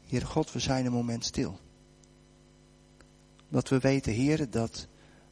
Heer 0.07 0.25
God, 0.25 0.51
we 0.51 0.59
zijn 0.59 0.85
een 0.85 0.91
moment 0.91 1.25
stil. 1.25 1.59
Dat 3.49 3.69
we 3.69 3.79
weten, 3.79 4.13
Heer, 4.13 4.49
dat 4.49 4.87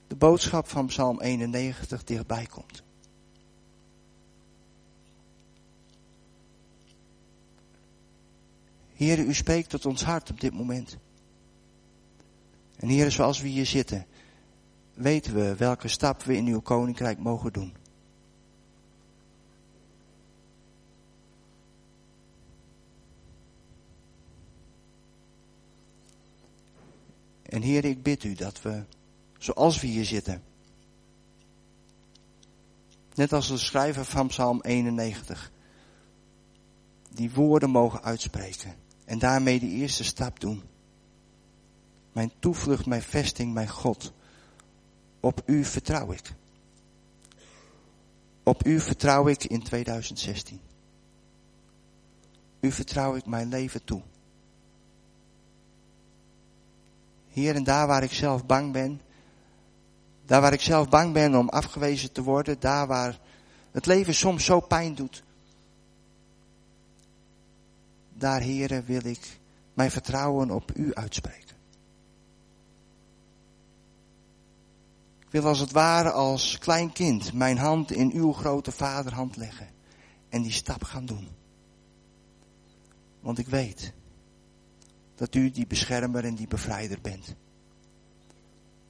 de 0.08 0.16
boodschap 0.16 0.68
van 0.68 0.86
Psalm 0.86 1.22
91 1.22 2.04
dichtbij 2.04 2.46
komt. 2.46 2.84
Heer, 8.94 9.20
u 9.20 9.34
spreekt 9.34 9.70
tot 9.70 9.86
ons 9.86 10.04
hart 10.04 10.30
op 10.30 10.40
dit 10.40 10.54
moment. 10.54 10.98
En 12.80 12.88
Heer, 12.88 13.12
zoals 13.12 13.42
we 13.42 13.48
hier 13.48 13.66
zitten, 13.66 14.06
weten 14.94 15.34
we 15.34 15.56
welke 15.56 15.88
stap 15.88 16.24
we 16.24 16.36
in 16.36 16.46
uw 16.48 16.62
koninkrijk 16.62 17.20
mogen 17.20 17.54
doen. 17.54 17.74
En 27.42 27.62
Heer, 27.62 27.86
ik 27.86 28.04
bid 28.04 28.24
u 28.24 28.34
dat 28.34 28.62
we, 28.62 28.84
zoals 29.38 29.82
we 29.82 29.88
hier 29.88 30.06
zitten, 30.06 30.44
net 33.14 33.34
als 33.34 33.48
de 33.48 33.58
schrijver 33.58 34.06
van 34.06 34.28
Psalm 34.28 34.62
91, 34.62 35.52
die 37.10 37.32
woorden 37.32 37.70
mogen 37.70 38.04
uitspreken. 38.04 38.76
En 39.06 39.20
daarmee 39.20 39.60
de 39.60 39.70
eerste 39.70 40.04
stap 40.04 40.40
doen. 40.40 40.69
Mijn 42.20 42.32
toevlucht, 42.40 42.86
mijn 42.86 43.02
vesting, 43.02 43.54
mijn 43.54 43.70
God. 43.70 44.14
Op 45.20 45.42
u 45.46 45.64
vertrouw 45.64 46.12
ik. 46.12 46.34
Op 48.44 48.66
u 48.66 48.80
vertrouw 48.80 49.28
ik 49.28 49.44
in 49.44 49.64
2016. 49.64 50.60
U 52.60 52.72
vertrouw 52.72 53.16
ik 53.16 53.26
mijn 53.26 53.50
leven 53.50 53.84
toe. 53.84 54.02
Hier 57.28 57.56
en 57.56 57.64
daar 57.64 57.88
waar 57.88 58.04
ik 58.04 58.14
zelf 58.14 58.46
bang 58.46 58.72
ben, 58.72 59.02
daar 60.26 60.42
waar 60.42 60.54
ik 60.54 60.62
zelf 60.62 60.90
bang 60.90 61.14
ben 61.14 61.36
om 61.36 61.50
afgewezen 61.50 62.12
te 62.12 62.24
worden, 62.24 62.60
daar 62.60 62.88
waar 62.88 63.20
het 63.72 63.86
leven 63.86 64.14
soms 64.14 64.46
zo 64.46 64.60
pijn 64.60 64.96
doet, 64.96 65.24
daar, 68.14 68.42
heren, 68.42 68.86
wil 68.86 69.06
ik 69.06 69.40
mijn 69.74 69.92
vertrouwen 69.92 70.52
op 70.52 70.72
u 70.76 70.94
uitspreken. 70.94 71.49
Wil 75.30 75.46
als 75.46 75.60
het 75.60 75.72
ware 75.72 76.12
als 76.12 76.58
klein 76.58 76.92
kind 76.92 77.34
mijn 77.34 77.58
hand 77.58 77.92
in 77.92 78.12
uw 78.12 78.34
grote 78.34 78.72
vaderhand 78.72 79.36
leggen 79.36 79.70
en 80.30 80.42
die 80.42 80.52
stap 80.52 80.84
gaan 80.84 81.06
doen. 81.06 81.28
Want 83.20 83.38
ik 83.38 83.48
weet 83.48 83.94
dat 85.16 85.36
u 85.36 85.52
die 85.52 85.68
beschermer 85.68 86.26
en 86.26 86.36
die 86.36 86.48
bevrijder 86.48 87.02
bent. 87.02 87.36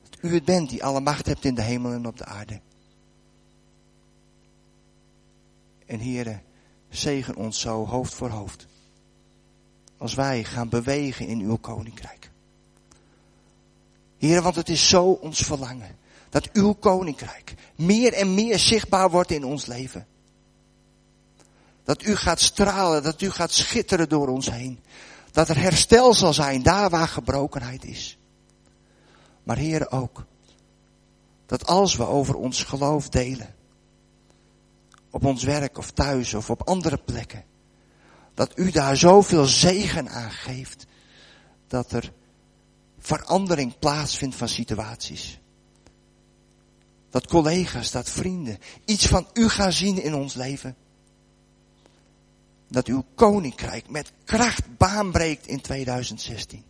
Dat 0.10 0.18
u 0.22 0.34
het 0.34 0.46
bent 0.46 0.70
die 0.70 0.84
alle 0.84 1.02
macht 1.02 1.26
hebt 1.26 1.46
in 1.46 1.56
de 1.56 1.62
hemel 1.62 1.92
en 1.92 2.08
op 2.08 2.18
de 2.18 2.26
aarde. 2.26 2.62
En 5.86 6.00
heren, 6.00 6.44
zegen 6.90 7.36
ons 7.36 7.60
zo 7.60 7.86
hoofd 7.86 8.14
voor 8.14 8.30
hoofd 8.30 8.68
als 9.98 10.14
wij 10.14 10.44
gaan 10.44 10.70
bewegen 10.70 11.28
in 11.28 11.40
uw 11.40 11.56
koninkrijk. 11.56 12.32
Heer, 14.18 14.42
want 14.42 14.56
het 14.56 14.70
is 14.70 14.90
zo 14.90 15.12
ons 15.12 15.40
verlangen 15.42 15.98
dat 16.30 16.52
uw 16.52 16.74
koninkrijk 16.74 17.54
meer 17.76 18.14
en 18.14 18.34
meer 18.34 18.60
zichtbaar 18.60 19.10
wordt 19.10 19.32
in 19.32 19.44
ons 19.44 19.66
leven. 19.66 20.08
Dat 21.84 22.04
u 22.04 22.16
gaat 22.16 22.40
stralen, 22.40 23.04
dat 23.04 23.22
u 23.22 23.30
gaat 23.30 23.52
schitteren 23.52 24.10
door 24.10 24.28
ons 24.28 24.50
heen. 24.52 24.80
Dat 25.32 25.50
er 25.50 25.58
herstel 25.58 26.14
zal 26.14 26.34
zijn 26.34 26.64
daar 26.64 26.90
waar 26.90 27.08
gebrokenheid 27.08 27.86
is. 27.86 28.18
Maar 29.44 29.58
Heer 29.58 29.92
ook, 29.92 30.26
dat 31.46 31.66
als 31.66 31.96
we 31.96 32.06
over 32.06 32.36
ons 32.36 32.64
geloof 32.64 33.10
delen, 33.10 33.56
op 35.10 35.26
ons 35.26 35.44
werk 35.44 35.78
of 35.78 35.92
thuis 35.92 36.34
of 36.34 36.50
op 36.50 36.68
andere 36.68 36.98
plekken, 36.98 37.44
dat 38.34 38.58
u 38.58 38.72
daar 38.72 38.98
zoveel 38.98 39.46
zegen 39.46 40.10
aan 40.10 40.32
geeft, 40.32 40.86
dat 41.68 41.92
er 41.92 42.14
verandering 43.00 43.80
plaatsvindt 43.80 44.36
van 44.36 44.48
situaties. 44.48 45.39
Dat 47.10 47.28
collega's, 47.28 47.92
dat 47.92 48.10
vrienden 48.10 48.60
iets 48.86 49.08
van 49.08 49.28
u 49.34 49.50
gaan 49.50 49.74
zien 49.74 50.04
in 50.04 50.16
ons 50.16 50.34
leven. 50.34 50.76
Dat 52.68 52.88
uw 52.88 53.06
koninkrijk 53.16 53.90
met 53.90 54.12
kracht 54.24 54.78
baanbreekt 54.78 55.48
in 55.48 55.62
2016. 55.62 56.64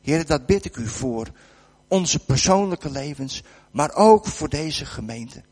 Heer, 0.00 0.26
dat 0.26 0.46
bid 0.46 0.64
ik 0.64 0.76
u 0.76 0.86
voor 0.86 1.32
onze 1.88 2.18
persoonlijke 2.18 2.90
levens, 2.90 3.42
maar 3.70 3.94
ook 3.94 4.26
voor 4.26 4.48
deze 4.48 4.86
gemeente. 4.86 5.42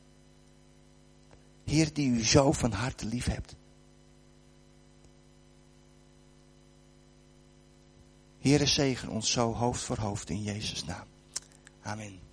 Heer, 1.64 1.92
die 1.92 2.10
u 2.10 2.24
zo 2.24 2.52
van 2.52 2.72
harte 2.72 3.06
lief 3.06 3.24
hebt. 3.24 3.54
Heere, 8.38 8.66
zegen 8.66 9.08
ons 9.08 9.30
zo 9.30 9.54
hoofd 9.54 9.82
voor 9.82 9.98
hoofd 9.98 10.30
in 10.30 10.42
Jezus' 10.42 10.84
naam. 10.84 11.06
Amen. 11.82 12.27